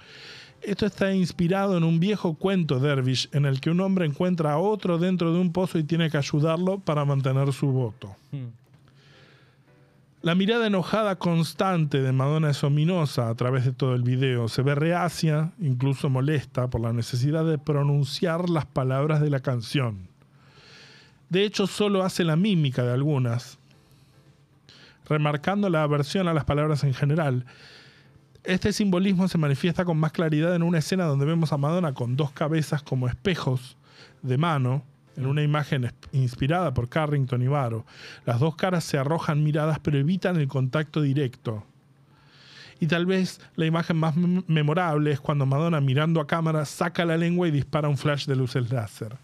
Esto 0.64 0.86
está 0.86 1.14
inspirado 1.14 1.78
en 1.78 1.84
un 1.84 2.00
viejo 2.00 2.36
cuento 2.36 2.80
dervish 2.80 3.28
en 3.34 3.46
el 3.46 3.60
que 3.60 3.70
un 3.70 3.82
hombre 3.82 4.06
encuentra 4.06 4.54
a 4.54 4.58
otro 4.58 4.98
dentro 4.98 5.34
de 5.34 5.40
un 5.40 5.52
pozo 5.52 5.78
y 5.78 5.84
tiene 5.84 6.10
que 6.10 6.18
ayudarlo 6.18 6.80
para 6.80 7.04
mantener 7.04 7.52
su 7.52 7.68
voto. 7.68 8.16
La 10.22 10.36
mirada 10.36 10.68
enojada 10.68 11.18
constante 11.18 12.02
de 12.02 12.14
Madonna 12.14 12.52
es 12.52 12.64
ominosa 12.64 13.28
a 13.28 13.36
través 13.36 13.66
de 13.66 13.74
todo 13.74 13.94
el 13.94 14.04
video. 14.04 14.48
Se 14.48 14.62
ve 14.62 14.74
reacia, 14.74 15.52
incluso 15.60 16.10
molesta, 16.10 16.70
por 16.70 16.80
la 16.80 16.94
necesidad 16.94 17.44
de 17.44 17.58
pronunciar 17.58 18.50
las 18.50 18.66
palabras 18.66 19.20
de 19.20 19.30
la 19.30 19.42
canción. 19.42 20.08
De 21.28 21.44
hecho, 21.44 21.68
solo 21.68 22.04
hace 22.04 22.24
la 22.24 22.38
mímica 22.38 22.84
de 22.84 22.94
algunas, 22.94 23.60
remarcando 25.10 25.70
la 25.70 25.84
aversión 25.84 26.30
a 26.30 26.34
las 26.34 26.46
palabras 26.46 26.86
en 26.86 26.94
general. 26.94 27.46
Este 28.44 28.74
simbolismo 28.74 29.28
se 29.28 29.38
manifiesta 29.38 29.86
con 29.86 29.98
más 29.98 30.12
claridad 30.12 30.54
en 30.56 30.64
una 30.64 30.80
escena 30.80 31.06
donde 31.06 31.26
vemos 31.26 31.54
a 31.54 31.58
Madonna 31.58 31.94
con 31.94 32.18
dos 32.18 32.32
cabezas 32.32 32.84
como 32.84 33.08
espejos 33.08 33.78
de 34.22 34.38
mano, 34.38 34.84
en 35.16 35.28
una 35.28 35.44
imagen 35.44 35.92
inspirada 36.12 36.74
por 36.74 36.90
Carrington 36.90 37.42
y 37.42 37.48
Varo. 37.48 37.86
Las 38.26 38.40
dos 38.40 38.56
caras 38.56 38.84
se 38.84 38.98
arrojan 38.98 39.44
miradas 39.44 39.80
pero 39.80 39.98
evitan 39.98 40.36
el 40.38 40.48
contacto 40.48 41.02
directo. 41.02 41.64
Y 42.80 42.88
tal 42.88 43.06
vez 43.06 43.40
la 43.56 43.66
imagen 43.66 43.96
más 43.96 44.16
mem- 44.16 44.44
memorable 44.48 45.12
es 45.12 45.22
cuando 45.22 45.46
Madonna 45.46 45.80
mirando 45.80 46.20
a 46.20 46.28
cámara 46.28 46.66
saca 46.66 47.06
la 47.06 47.16
lengua 47.16 47.48
y 47.48 47.52
dispara 47.52 47.88
un 47.88 47.98
flash 47.98 48.26
de 48.26 48.36
luces 48.36 48.72
láser. 48.72 49.16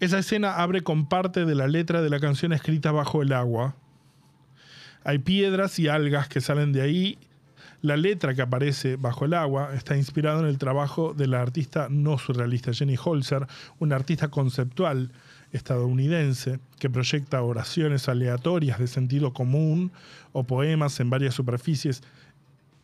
Esa 0.00 0.18
escena 0.18 0.56
abre 0.56 0.82
con 0.82 1.08
parte 1.08 1.46
de 1.46 1.54
la 1.54 1.66
letra 1.68 2.02
de 2.02 2.10
la 2.10 2.20
canción 2.20 2.52
escrita 2.52 2.92
bajo 2.92 3.22
el 3.22 3.32
agua. 3.32 3.74
Hay 5.06 5.20
piedras 5.20 5.78
y 5.78 5.86
algas 5.86 6.26
que 6.26 6.40
salen 6.40 6.72
de 6.72 6.82
ahí. 6.82 7.16
La 7.80 7.96
letra 7.96 8.34
que 8.34 8.42
aparece 8.42 8.96
bajo 8.96 9.24
el 9.24 9.34
agua 9.34 9.70
está 9.72 9.96
inspirada 9.96 10.40
en 10.40 10.46
el 10.46 10.58
trabajo 10.58 11.14
de 11.14 11.28
la 11.28 11.40
artista 11.40 11.86
no 11.88 12.18
surrealista 12.18 12.72
Jenny 12.72 12.96
Holzer, 13.02 13.46
una 13.78 13.94
artista 13.94 14.26
conceptual 14.26 15.12
estadounidense 15.52 16.58
que 16.80 16.90
proyecta 16.90 17.40
oraciones 17.42 18.08
aleatorias 18.08 18.80
de 18.80 18.88
sentido 18.88 19.32
común 19.32 19.92
o 20.32 20.42
poemas 20.42 20.98
en 20.98 21.08
varias 21.08 21.34
superficies 21.34 22.02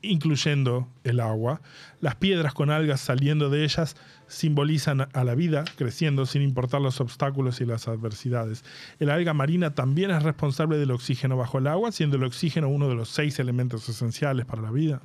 incluyendo 0.03 0.89
el 1.05 1.21
agua. 1.21 1.61
Las 2.01 2.17
piedras 2.17 2.53
con 2.53 2.71
algas 2.71 3.01
saliendo 3.01 3.49
de 3.49 3.65
ellas 3.65 3.97
simbolizan 4.27 5.09
a 5.13 5.25
la 5.25 5.35
vida 5.35 5.65
creciendo 5.77 6.27
sin 6.27 6.43
importar 6.43 6.81
los 6.81 7.01
obstáculos 7.01 7.61
y 7.61 7.67
las 7.67 7.89
adversidades. 7.89 8.65
El 8.99 9.11
alga 9.11 9.35
marina 9.35 9.75
también 9.75 10.11
es 10.11 10.23
responsable 10.23 10.79
del 10.79 10.91
oxígeno 10.91 11.37
bajo 11.37 11.59
el 11.59 11.67
agua, 11.67 11.93
siendo 11.93 12.17
el 12.17 12.25
oxígeno 12.25 12.69
uno 12.69 12.89
de 12.89 12.95
los 12.95 13.09
seis 13.09 13.39
elementos 13.39 13.89
esenciales 13.89 14.45
para 14.45 14.63
la 14.63 14.71
vida. 14.71 15.03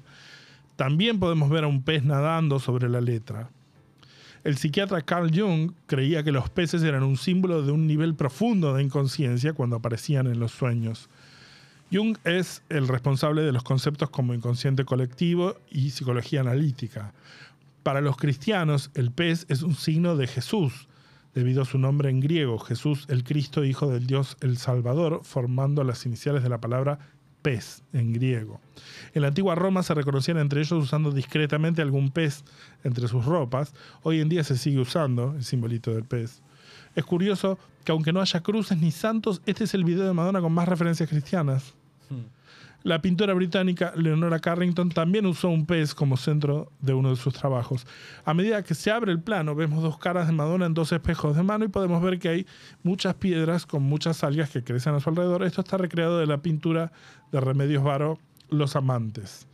También 0.76 1.20
podemos 1.20 1.50
ver 1.50 1.64
a 1.64 1.68
un 1.68 1.84
pez 1.84 2.04
nadando 2.04 2.60
sobre 2.60 2.90
la 2.90 3.02
letra. 3.02 3.50
El 4.44 4.58
psiquiatra 4.58 5.02
Carl 5.02 5.32
Jung 5.34 5.74
creía 5.88 6.24
que 6.24 6.32
los 6.32 6.50
peces 6.50 6.84
eran 6.84 7.04
un 7.04 7.18
símbolo 7.18 7.64
de 7.64 7.72
un 7.72 7.88
nivel 7.88 8.16
profundo 8.16 8.74
de 8.74 8.84
inconsciencia 8.84 9.54
cuando 9.54 9.76
aparecían 9.76 10.28
en 10.28 10.40
los 10.40 10.52
sueños. 10.52 11.10
Jung 11.91 12.17
es 12.26 12.63
el 12.67 12.89
responsable 12.89 13.43
de 13.43 13.54
los 13.54 13.63
conceptos 13.63 14.10
como 14.10 14.34
inconsciente 14.34 14.84
colectivo 14.84 15.56
y 15.71 15.91
psicología 15.91 16.41
analítica. 16.41 17.13
Para 17.84 18.02
los 18.02 18.17
cristianos, 18.17 18.91
el 18.93 19.12
pez 19.12 19.45
es 19.47 19.62
un 19.62 19.73
signo 19.73 20.17
de 20.17 20.28
Jesús, 20.28 20.89
debido 21.34 21.62
a 21.62 21.65
su 21.65 21.78
nombre 21.78 22.10
en 22.10 22.19
griego, 22.19 22.60
Jesús 22.60 23.06
el 23.08 23.23
Cristo, 23.23 23.63
hijo 23.63 23.88
del 23.88 24.06
Dios 24.06 24.36
el 24.41 24.58
Salvador, 24.58 25.21
formando 25.23 25.86
las 25.86 26.06
iniciales 26.06 26.43
de 26.43 26.50
la 26.50 26.60
palabra 26.60 27.00
pez 27.41 27.84
en 27.93 28.12
griego. 28.12 28.60
En 29.13 29.21
la 29.21 29.30
antigua 29.30 29.56
Roma 29.56 29.82
se 29.82 29.93
reconocían 29.93 30.39
entre 30.39 30.60
ellos 30.60 30.84
usando 30.84 31.12
discretamente 31.12 31.82
algún 31.82 32.12
pez 32.12 32.43
entre 32.84 33.08
sus 33.08 33.23
ropas. 33.23 33.73
Hoy 34.04 34.19
en 34.19 34.28
día 34.28 34.43
se 34.43 34.58
sigue 34.58 34.80
usando 34.80 35.36
el 35.38 35.45
simbolito 35.45 35.93
del 35.93 36.04
pez. 36.04 36.41
Es 36.95 37.06
curioso 37.06 37.58
que 37.86 37.93
aunque 37.93 38.12
no 38.12 38.19
haya 38.19 38.41
cruces 38.41 38.78
ni 38.78 38.91
santos, 38.91 39.41
este 39.45 39.63
es 39.63 39.73
el 39.73 39.86
video 39.86 40.06
de 40.06 40.12
Madonna 40.12 40.41
con 40.41 40.52
más 40.52 40.67
referencias 40.67 41.08
cristianas. 41.08 41.77
La 42.84 43.02
pintora 43.02 43.34
británica 43.34 43.91
Leonora 43.96 44.39
Carrington 44.39 44.89
también 44.89 45.26
usó 45.26 45.50
un 45.50 45.65
pez 45.65 45.93
como 45.93 46.15
centro 46.15 46.72
de 46.80 46.93
uno 46.93 47.10
de 47.10 47.15
sus 47.17 47.34
trabajos. 47.34 47.86
A 48.24 48.34
medida 48.34 48.63
que 48.63 48.76
se 48.76 48.91
abre 48.91 49.12
el 49.12 49.20
plano, 49.22 49.56
vemos 49.56 49.84
dos 49.84 49.98
caras 49.98 50.28
de 50.28 50.34
Madonna 50.34 50.67
en 50.67 50.74
dos 50.74 50.91
espejos 50.93 51.36
de 51.36 51.43
mano 51.43 51.65
y 51.65 51.67
podemos 51.67 52.02
ver 52.02 52.17
que 52.17 52.30
hay 52.30 52.46
muchas 52.84 53.15
piedras 53.15 53.65
con 53.65 53.84
muchas 53.84 54.24
algas 54.24 54.52
que 54.52 54.63
crecen 54.63 54.93
a 54.93 55.02
su 55.02 55.10
alrededor. 55.10 55.43
Esto 55.43 55.62
está 55.62 55.78
recreado 55.78 56.17
de 56.20 56.28
la 56.28 56.38
pintura 56.38 56.93
de 57.32 57.41
Remedios 57.41 57.84
Varo, 57.84 58.20
Los 58.50 58.78
Amantes, 58.78 59.48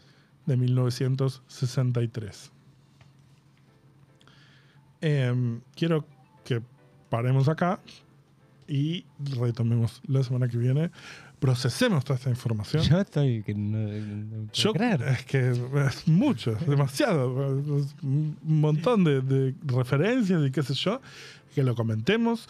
de 0.45 0.55
1963. 0.57 2.51
Em, 5.01 5.61
quiero 5.75 6.05
que 6.45 6.61
paremos 7.09 7.49
acá 7.49 7.79
y 8.67 9.05
retomemos 9.19 10.01
la 10.07 10.23
semana 10.23 10.47
que 10.47 10.57
viene. 10.57 10.91
Procesemos 11.43 12.05
toda 12.05 12.15
esta 12.15 12.29
información. 12.29 12.81
Yo 12.83 13.01
estoy 13.01 13.43
que 13.43 13.53
no, 13.53 13.77
no 13.77 14.27
puedo 14.47 14.53
Yo- 14.53 14.71
creer. 14.71 15.01
es 15.01 15.25
que 15.25 15.49
es 15.51 16.07
mucho, 16.07 16.51
es 16.53 16.65
demasiado. 16.65 17.59
es 17.81 17.93
un 18.01 18.37
montón 18.43 19.03
de, 19.03 19.19
de 19.19 19.53
referencias 19.65 20.41
y 20.47 20.51
qué 20.51 20.63
sé 20.63 20.73
yo. 20.73 21.01
Que 21.53 21.61
lo 21.61 21.75
comentemos 21.75 22.47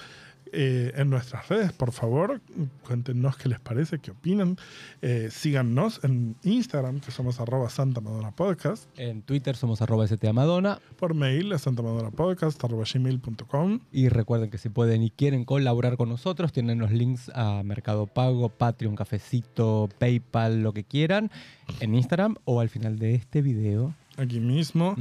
eh, 0.55 0.93
en 0.95 1.09
nuestras 1.09 1.49
redes, 1.49 1.73
por 1.73 1.91
favor. 1.91 2.39
Cuéntenos 2.85 3.37
qué 3.37 3.49
les 3.49 3.59
parece, 3.59 3.97
qué 3.97 4.11
opinan. 4.11 4.57
Eh, 5.01 5.29
síganos 5.31 5.99
en 6.03 6.35
Instagram, 6.43 6.99
que 6.99 7.09
somos 7.09 7.39
arroba 7.39 7.71
Santa 7.71 8.01
Madonna 8.01 8.29
Podcast. 8.29 8.87
En 8.97 9.23
Twitter 9.23 9.55
somos 9.55 9.81
arroba 9.81 10.07
STAmadonna. 10.07 10.79
Por 10.99 11.15
mail, 11.15 11.51
a 11.53 11.57
santamadonnapodcast 11.57 12.63
arroba 12.63 12.83
gmail.com. 12.91 13.79
Y 13.91 14.09
recuerden 14.09 14.51
que 14.51 14.59
si 14.59 14.69
pueden 14.69 15.01
y 15.01 15.09
quieren 15.09 15.43
colaborar 15.43 15.97
con 15.97 16.09
nosotros, 16.09 16.53
tienen 16.53 16.77
los 16.77 16.91
links 16.91 17.31
a 17.33 17.63
Mercado 17.63 18.05
Pago, 18.05 18.49
Patreon, 18.49 18.95
Cafecito, 18.95 19.89
PayPal, 19.97 20.61
lo 20.61 20.71
que 20.71 20.83
quieran, 20.83 21.31
en 21.79 21.95
Instagram 21.95 22.35
o 22.45 22.61
al 22.61 22.69
final 22.69 22.99
de 22.99 23.15
este 23.15 23.41
video. 23.41 23.95
Aquí 24.17 24.39
mismo. 24.39 24.95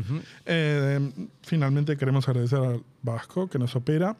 Eh, 0.47 1.11
finalmente 1.43 1.99
queremos 1.99 2.27
agradecer 2.29 2.59
al 2.59 2.83
Vasco 3.03 3.49
que 3.49 3.59
nos 3.59 3.77
opera 3.77 4.17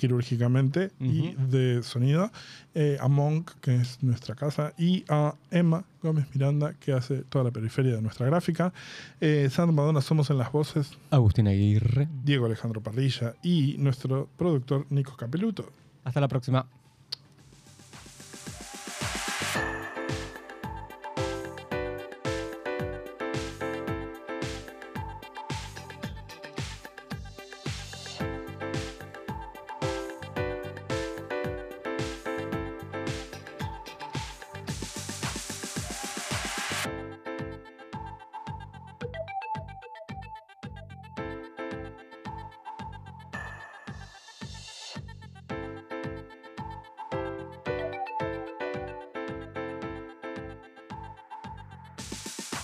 quirúrgicamente 0.00 0.92
y 0.98 1.34
de 1.34 1.82
sonido, 1.82 2.30
eh, 2.74 2.96
a 3.02 3.08
Monk, 3.08 3.50
que 3.60 3.76
es 3.76 4.02
nuestra 4.02 4.34
casa, 4.34 4.72
y 4.78 5.04
a 5.10 5.34
Emma 5.50 5.84
Gómez 6.02 6.24
Miranda, 6.32 6.72
que 6.72 6.94
hace 6.94 7.18
toda 7.24 7.44
la 7.44 7.50
periferia 7.50 7.96
de 7.96 8.00
nuestra 8.00 8.24
gráfica. 8.24 8.72
Eh, 9.20 9.50
Santa 9.50 9.72
Madonna 9.72 10.00
somos 10.00 10.30
en 10.30 10.38
las 10.38 10.50
voces, 10.52 10.96
Agustín 11.10 11.48
Aguirre. 11.48 12.08
Diego 12.24 12.46
Alejandro 12.46 12.80
Parrilla 12.80 13.34
y 13.42 13.76
nuestro 13.78 14.26
productor 14.38 14.86
Nico 14.88 15.18
Capeluto. 15.18 15.70
Hasta 16.02 16.18
la 16.18 16.28
próxima. 16.28 16.66